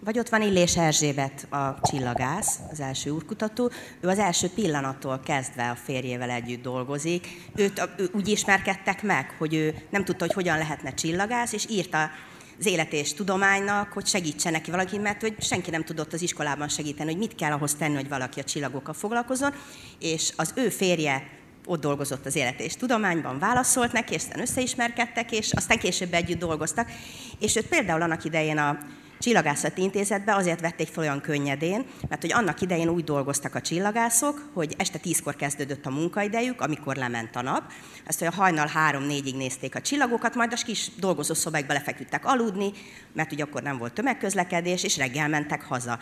Vagy 0.05 0.19
ott 0.19 0.29
van 0.29 0.43
Illés 0.43 0.77
Erzsébet, 0.77 1.47
a 1.51 1.79
csillagász, 1.83 2.59
az 2.71 2.81
első 2.81 3.11
úrkutató. 3.11 3.71
Ő 4.01 4.09
az 4.09 4.19
első 4.19 4.49
pillanattól 4.55 5.21
kezdve 5.25 5.71
a 5.71 5.75
férjével 5.75 6.31
együtt 6.31 6.63
dolgozik. 6.63 7.27
Őt 7.55 7.89
ő 7.97 8.11
úgy 8.15 8.29
ismerkedtek 8.29 9.03
meg, 9.03 9.35
hogy 9.39 9.55
ő 9.55 9.75
nem 9.91 10.05
tudta, 10.05 10.25
hogy 10.25 10.35
hogyan 10.35 10.59
lehetne 10.59 10.95
csillagász, 10.95 11.53
és 11.53 11.67
írta 11.71 12.11
az 12.59 12.67
élet 12.67 12.93
és 12.93 13.15
tudománynak, 13.15 13.93
hogy 13.93 14.07
segítsen 14.07 14.53
neki 14.53 14.71
valaki, 14.71 14.99
mert 14.99 15.21
hogy 15.21 15.35
senki 15.43 15.71
nem 15.71 15.85
tudott 15.85 16.13
az 16.13 16.23
iskolában 16.23 16.69
segíteni, 16.69 17.11
hogy 17.11 17.21
mit 17.21 17.35
kell 17.35 17.53
ahhoz 17.53 17.75
tenni, 17.75 17.95
hogy 17.95 18.09
valaki 18.09 18.41
a 18.41 18.45
csillagokkal 18.45 18.95
foglalkozon, 18.95 19.55
és 19.99 20.33
az 20.37 20.53
ő 20.57 20.69
férje 20.69 21.23
ott 21.67 21.81
dolgozott 21.81 22.27
az 22.27 22.37
élet 22.37 22.61
és 22.61 22.77
tudományban, 22.77 23.39
válaszolt 23.39 23.93
neki, 23.93 24.15
és 24.15 24.23
aztán 24.23 24.41
összeismerkedtek, 24.41 25.33
és 25.33 25.53
aztán 25.53 25.79
később 25.79 26.15
együtt 26.15 26.39
dolgoztak. 26.39 26.91
És 27.39 27.57
őt 27.57 27.67
például 27.67 28.03
annak 28.03 28.25
idején 28.25 28.59
a 28.59 28.79
csillagászati 29.23 29.83
intézetbe 29.83 30.35
azért 30.35 30.61
vették 30.61 30.89
fel 30.89 31.03
olyan 31.03 31.21
könnyedén, 31.21 31.85
mert 32.09 32.21
hogy 32.21 32.33
annak 32.33 32.61
idején 32.61 32.89
úgy 32.89 33.05
dolgoztak 33.05 33.55
a 33.55 33.61
csillagászok, 33.61 34.49
hogy 34.55 34.75
este 34.79 34.99
tízkor 34.99 35.37
kezdődött 35.37 35.87
a 35.87 35.91
munkaidejük, 35.91 36.61
amikor 36.61 36.97
lement 36.97 37.37
a 37.37 37.43
nap. 37.43 37.63
Ezt, 38.05 38.23
a 38.23 38.31
hajnal 38.31 38.67
három-négyig 38.67 39.37
nézték 39.37 39.75
a 39.75 39.81
csillagokat, 39.81 40.35
majd 40.35 40.53
a 40.53 40.63
kis 40.65 40.91
dolgozószobákba 40.97 41.73
lefeküdtek 41.73 42.27
aludni, 42.27 42.71
mert 43.13 43.33
ugye 43.33 43.43
akkor 43.43 43.63
nem 43.63 43.79
volt 43.79 43.93
tömegközlekedés, 43.93 44.83
és 44.83 44.97
reggel 44.97 45.29
mentek 45.29 45.63
haza 45.63 45.99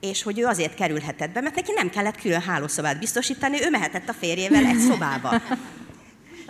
és 0.00 0.22
hogy 0.22 0.38
ő 0.38 0.44
azért 0.44 0.74
kerülhetett 0.74 1.30
be, 1.30 1.40
mert 1.40 1.54
neki 1.54 1.72
nem 1.74 1.90
kellett 1.90 2.20
külön 2.20 2.40
hálószobát 2.40 2.98
biztosítani, 2.98 3.62
ő 3.62 3.70
mehetett 3.70 4.08
a 4.08 4.12
férjével 4.12 4.64
egy 4.64 4.78
szobába. 4.78 5.30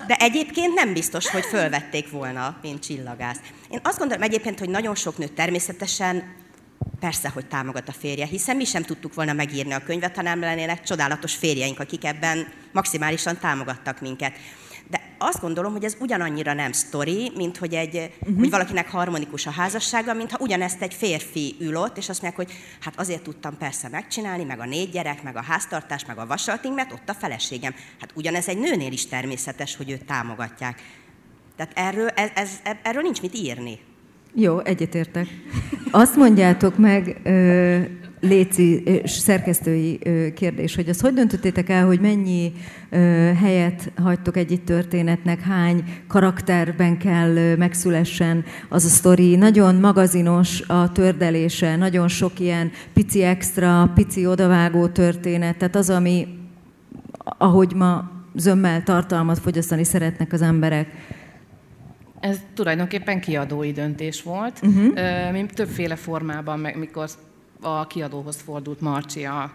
De 0.06 0.14
egyébként 0.14 0.74
nem 0.74 0.92
biztos, 0.92 1.30
hogy 1.30 1.44
fölvették 1.44 2.10
volna, 2.10 2.58
mint 2.62 2.82
csillagász. 2.82 3.38
Én 3.70 3.80
azt 3.82 3.98
gondolom 3.98 4.22
egyébként, 4.22 4.58
hogy 4.58 4.68
nagyon 4.68 4.94
sok 4.94 5.18
nő 5.18 5.26
természetesen 5.26 6.34
persze, 7.00 7.28
hogy 7.28 7.46
támogat 7.46 7.88
a 7.88 7.92
férje, 7.92 8.26
hiszen 8.26 8.56
mi 8.56 8.64
sem 8.64 8.82
tudtuk 8.82 9.14
volna 9.14 9.32
megírni 9.32 9.72
a 9.72 9.82
könyvet, 9.82 10.16
ha 10.16 10.22
nem 10.22 10.40
lennének 10.40 10.82
csodálatos 10.82 11.34
férjeink, 11.34 11.80
akik 11.80 12.04
ebben 12.04 12.52
maximálisan 12.72 13.38
támogattak 13.38 14.00
minket 14.00 14.32
azt 15.18 15.40
gondolom, 15.40 15.72
hogy 15.72 15.84
ez 15.84 15.96
ugyanannyira 16.00 16.52
nem 16.52 16.72
sztori, 16.72 17.32
mint 17.36 17.56
hogy, 17.56 17.74
egy, 17.74 18.10
uh-huh. 18.20 18.38
hogy 18.38 18.50
valakinek 18.50 18.90
harmonikus 18.90 19.46
a 19.46 19.50
házassága, 19.50 20.14
mintha 20.14 20.38
ugyanezt 20.40 20.82
egy 20.82 20.94
férfi 20.94 21.56
ül 21.60 21.76
ott, 21.76 21.96
és 21.96 22.08
azt 22.08 22.22
mondják, 22.22 22.46
hogy 22.46 22.56
hát 22.80 22.98
azért 22.98 23.22
tudtam 23.22 23.56
persze 23.58 23.88
megcsinálni, 23.88 24.44
meg 24.44 24.60
a 24.60 24.66
négy 24.66 24.90
gyerek, 24.90 25.22
meg 25.22 25.36
a 25.36 25.42
háztartás, 25.42 26.04
meg 26.04 26.18
a 26.18 26.26
vasalting, 26.26 26.74
mert 26.74 26.92
ott 26.92 27.08
a 27.08 27.14
feleségem. 27.14 27.74
Hát 28.00 28.10
ugyanez 28.14 28.48
egy 28.48 28.58
nőnél 28.58 28.92
is 28.92 29.06
természetes, 29.06 29.76
hogy 29.76 29.90
őt 29.90 30.04
támogatják. 30.04 30.82
Tehát 31.56 31.72
erről, 31.74 32.08
ez, 32.08 32.30
ez, 32.34 32.50
erről 32.82 33.02
nincs 33.02 33.20
mit 33.20 33.34
írni. 33.34 33.78
Jó, 34.34 34.60
egyetértek. 34.60 35.26
Azt 35.90 36.16
mondjátok 36.16 36.78
meg, 36.78 37.20
léci 38.20 38.82
szerkesztői 39.04 39.98
kérdés, 40.34 40.74
hogy 40.74 40.88
azt 40.88 41.00
hogy 41.00 41.14
döntöttétek 41.14 41.68
el, 41.68 41.86
hogy 41.86 42.00
mennyi 42.00 42.52
helyet 43.40 43.90
hagytok 44.02 44.36
egy 44.36 44.60
történetnek, 44.64 45.40
hány 45.40 45.84
karakterben 46.06 46.98
kell 46.98 47.56
megszülessen 47.56 48.44
az 48.68 48.84
a 48.84 48.88
sztori. 48.88 49.36
Nagyon 49.36 49.74
magazinos 49.74 50.60
a 50.60 50.92
tördelése, 50.92 51.76
nagyon 51.76 52.08
sok 52.08 52.40
ilyen 52.40 52.70
pici 52.92 53.22
extra, 53.22 53.92
pici 53.94 54.26
odavágó 54.26 54.86
történet, 54.86 55.56
tehát 55.56 55.76
az, 55.76 55.90
ami, 55.90 56.26
ahogy 57.38 57.74
ma 57.74 58.10
zömmel 58.34 58.82
tartalmat 58.82 59.38
fogyasztani 59.38 59.84
szeretnek 59.84 60.32
az 60.32 60.42
emberek. 60.42 60.88
Ez 62.20 62.38
tulajdonképpen 62.54 63.20
kiadói 63.20 63.72
döntés 63.72 64.22
volt. 64.22 64.60
Uh-huh. 64.62 65.32
Mi 65.32 65.46
többféle 65.54 65.96
formában, 65.96 66.58
mikor 66.58 67.08
a 67.60 67.86
kiadóhoz 67.86 68.36
fordult 68.36 68.80
Marci 68.80 69.24
a, 69.24 69.52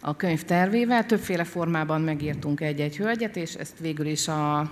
a 0.00 0.16
könyv 0.16 0.42
tervével. 0.42 1.06
Többféle 1.06 1.44
formában 1.44 2.00
megírtunk 2.00 2.60
egy-egy 2.60 2.96
hölgyet, 2.96 3.36
és 3.36 3.54
ezt 3.54 3.78
végül 3.78 4.06
is 4.06 4.28
a 4.28 4.70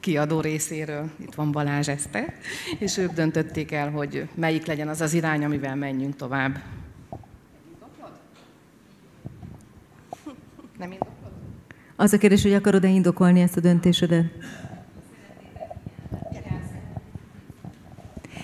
kiadó 0.00 0.40
részéről, 0.40 1.10
itt 1.16 1.34
van 1.34 1.52
Balázs 1.52 1.88
Eszte, 1.88 2.34
és 2.78 2.96
ők 2.96 3.12
döntötték 3.12 3.72
el, 3.72 3.90
hogy 3.90 4.28
melyik 4.34 4.66
legyen 4.66 4.88
az 4.88 5.00
az 5.00 5.12
irány, 5.12 5.44
amivel 5.44 5.76
menjünk 5.76 6.16
tovább. 6.16 6.58
Nem 10.78 10.92
indoklod? 10.92 11.30
Az 11.96 12.12
a 12.12 12.18
kérdés, 12.18 12.42
hogy 12.42 12.54
akarod-e 12.54 12.88
indokolni 12.88 13.40
ezt 13.40 13.56
a 13.56 13.60
döntésedet? 13.60 14.24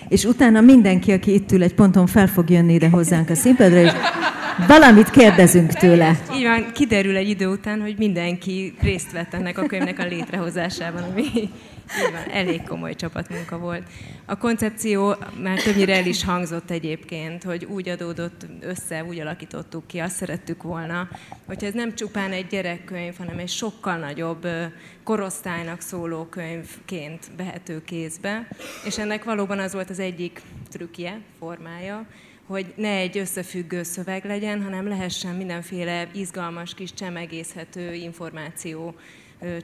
És 0.08 0.24
utána 0.24 0.60
mindenki, 0.60 1.12
aki 1.12 1.34
itt 1.34 1.52
ül 1.52 1.62
egy 1.62 1.74
ponton, 1.74 2.06
fel 2.06 2.26
fog 2.26 2.50
jönni 2.50 2.72
ide 2.72 2.88
hozzánk 2.88 3.30
a 3.30 3.34
színpadra, 3.34 3.80
és 3.80 3.92
valamit 4.68 5.10
kérdezünk 5.10 5.72
tőle. 5.72 6.18
Így 6.34 6.42
van, 6.42 6.66
kiderül 6.72 7.16
egy 7.16 7.28
idő 7.28 7.46
után, 7.46 7.80
hogy 7.80 7.94
mindenki 7.98 8.74
részt 8.80 9.12
vett 9.12 9.34
ennek 9.34 9.58
a 9.58 9.66
könyvnek 9.66 9.98
a 9.98 10.04
létrehozásában, 10.04 11.02
ami 11.02 11.24
van, 12.12 12.30
elég 12.30 12.62
komoly 12.62 12.94
csapatmunka 12.94 13.58
volt. 13.58 13.82
A 14.24 14.36
koncepció 14.38 15.14
már 15.42 15.62
többnyire 15.62 15.94
el 15.94 16.06
is 16.06 16.24
hangzott 16.24 16.70
egyébként, 16.70 17.42
hogy 17.42 17.64
úgy 17.64 17.88
adódott 17.88 18.46
össze, 18.60 19.04
úgy 19.04 19.20
alakítottuk 19.20 19.86
ki, 19.86 19.98
azt 19.98 20.16
szerettük 20.16 20.62
volna, 20.62 21.08
hogyha 21.46 21.66
ez 21.66 21.74
nem 21.74 21.94
csupán 21.94 22.32
egy 22.32 22.46
gyerekkönyv, 22.46 23.16
hanem 23.16 23.38
egy 23.38 23.48
sokkal 23.48 23.96
nagyobb 23.96 24.48
korosztálynak 25.04 25.80
szóló 25.80 26.24
könyvként 26.24 27.30
behető 27.36 27.84
kézbe, 27.84 28.48
és 28.84 28.98
ennek 28.98 29.24
valóban 29.24 29.58
az 29.58 29.72
volt 29.72 29.90
az 29.90 29.98
egyik 29.98 30.42
trükkje, 30.70 31.20
formája, 31.38 32.06
hogy 32.46 32.72
ne 32.76 32.90
egy 32.90 33.18
összefüggő 33.18 33.82
szöveg 33.82 34.24
legyen, 34.24 34.62
hanem 34.62 34.88
lehessen 34.88 35.34
mindenféle 35.34 36.08
izgalmas 36.12 36.74
kis 36.74 36.94
csemegészhető 36.94 37.94
információ 37.94 38.94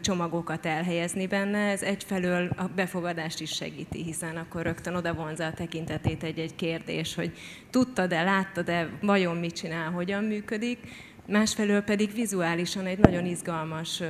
csomagokat 0.01 0.66
elhelyezni 0.66 1.27
benne. 1.27 1.59
Ez 1.59 1.83
egyfelől 1.83 2.51
a 2.57 2.64
befogadást 2.64 3.41
is 3.41 3.51
segíti, 3.51 4.03
hiszen 4.03 4.37
akkor 4.37 4.62
rögtön 4.62 4.95
oda 4.95 5.14
vonza 5.14 5.47
a 5.47 5.53
tekintetét 5.53 6.23
egy-egy 6.23 6.55
kérdés, 6.55 7.14
hogy 7.14 7.33
tudtad-e, 7.70 8.23
láttad-e, 8.23 8.89
vajon 9.01 9.37
mit 9.37 9.55
csinál, 9.55 9.91
hogyan 9.91 10.25
működik. 10.25 10.79
Másfelől 11.27 11.81
pedig 11.81 12.12
vizuálisan 12.14 12.87
egy 12.87 12.99
nagyon 12.99 13.27
izgalmas 13.27 14.03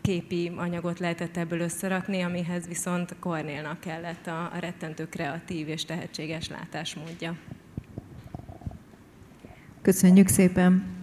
képi 0.00 0.52
anyagot 0.56 0.98
lehetett 0.98 1.36
ebből 1.36 1.60
összerakni, 1.60 2.20
amihez 2.20 2.66
viszont 2.66 3.16
Kornélnak 3.20 3.80
kellett 3.80 4.26
a, 4.26 4.50
a 4.54 4.58
rettentő 4.58 5.08
kreatív 5.08 5.68
és 5.68 5.84
tehetséges 5.84 6.48
látásmódja. 6.48 7.36
Köszönjük 9.82 10.28
szépen! 10.28 10.96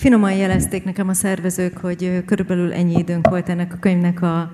Finoman 0.00 0.32
jelezték 0.32 0.84
nekem 0.84 1.08
a 1.08 1.12
szervezők, 1.14 1.76
hogy 1.76 2.22
körülbelül 2.24 2.72
ennyi 2.72 2.98
időnk 2.98 3.28
volt 3.28 3.48
ennek 3.48 3.72
a 3.72 3.76
könyvnek 3.80 4.22
a 4.22 4.52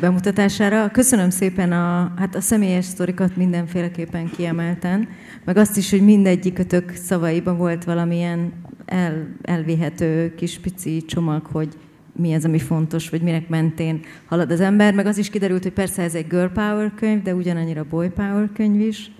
bemutatására. 0.00 0.90
Köszönöm 0.90 1.30
szépen 1.30 1.72
a, 1.72 2.12
hát 2.16 2.34
a 2.34 2.40
személyes 2.40 2.84
sztorikat 2.84 3.36
mindenféleképpen 3.36 4.30
kiemelten, 4.30 5.08
meg 5.44 5.56
azt 5.56 5.76
is, 5.76 5.90
hogy 5.90 6.04
mindegyikötök 6.04 6.92
szavaiban 6.94 7.56
volt 7.56 7.84
valamilyen 7.84 8.52
el, 8.86 9.26
elvihető 9.42 10.34
kis 10.34 10.58
pici 10.58 11.04
csomag, 11.06 11.46
hogy 11.46 11.68
mi 12.12 12.34
az, 12.34 12.44
ami 12.44 12.58
fontos, 12.58 13.08
vagy 13.08 13.22
minek 13.22 13.48
mentén 13.48 14.00
halad 14.26 14.50
az 14.50 14.60
ember. 14.60 14.94
Meg 14.94 15.06
az 15.06 15.18
is 15.18 15.30
kiderült, 15.30 15.62
hogy 15.62 15.72
persze 15.72 16.02
ez 16.02 16.14
egy 16.14 16.26
girl 16.26 16.46
power 16.46 16.92
könyv, 16.94 17.22
de 17.22 17.34
ugyanannyira 17.34 17.86
boy 17.90 18.08
power 18.08 18.48
könyv 18.54 18.80
is 18.80 19.10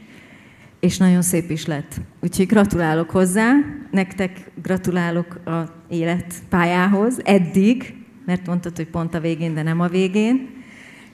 és 0.82 0.96
nagyon 0.96 1.22
szép 1.22 1.50
is 1.50 1.66
lett. 1.66 2.00
Úgyhogy 2.20 2.46
gratulálok 2.46 3.10
hozzá, 3.10 3.52
nektek 3.90 4.50
gratulálok 4.62 5.46
a 5.46 5.72
életpályához, 5.88 7.20
eddig, 7.24 7.94
mert 8.26 8.46
mondtad, 8.46 8.76
hogy 8.76 8.86
pont 8.86 9.14
a 9.14 9.20
végén, 9.20 9.54
de 9.54 9.62
nem 9.62 9.80
a 9.80 9.88
végén, 9.88 10.48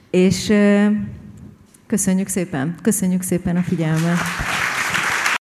és 0.09 0.53
köszönjük 1.87 2.27
szépen, 2.27 2.75
köszönjük 2.81 3.21
szépen 3.21 3.55
a 3.55 3.61
figyelmet. 3.61 4.17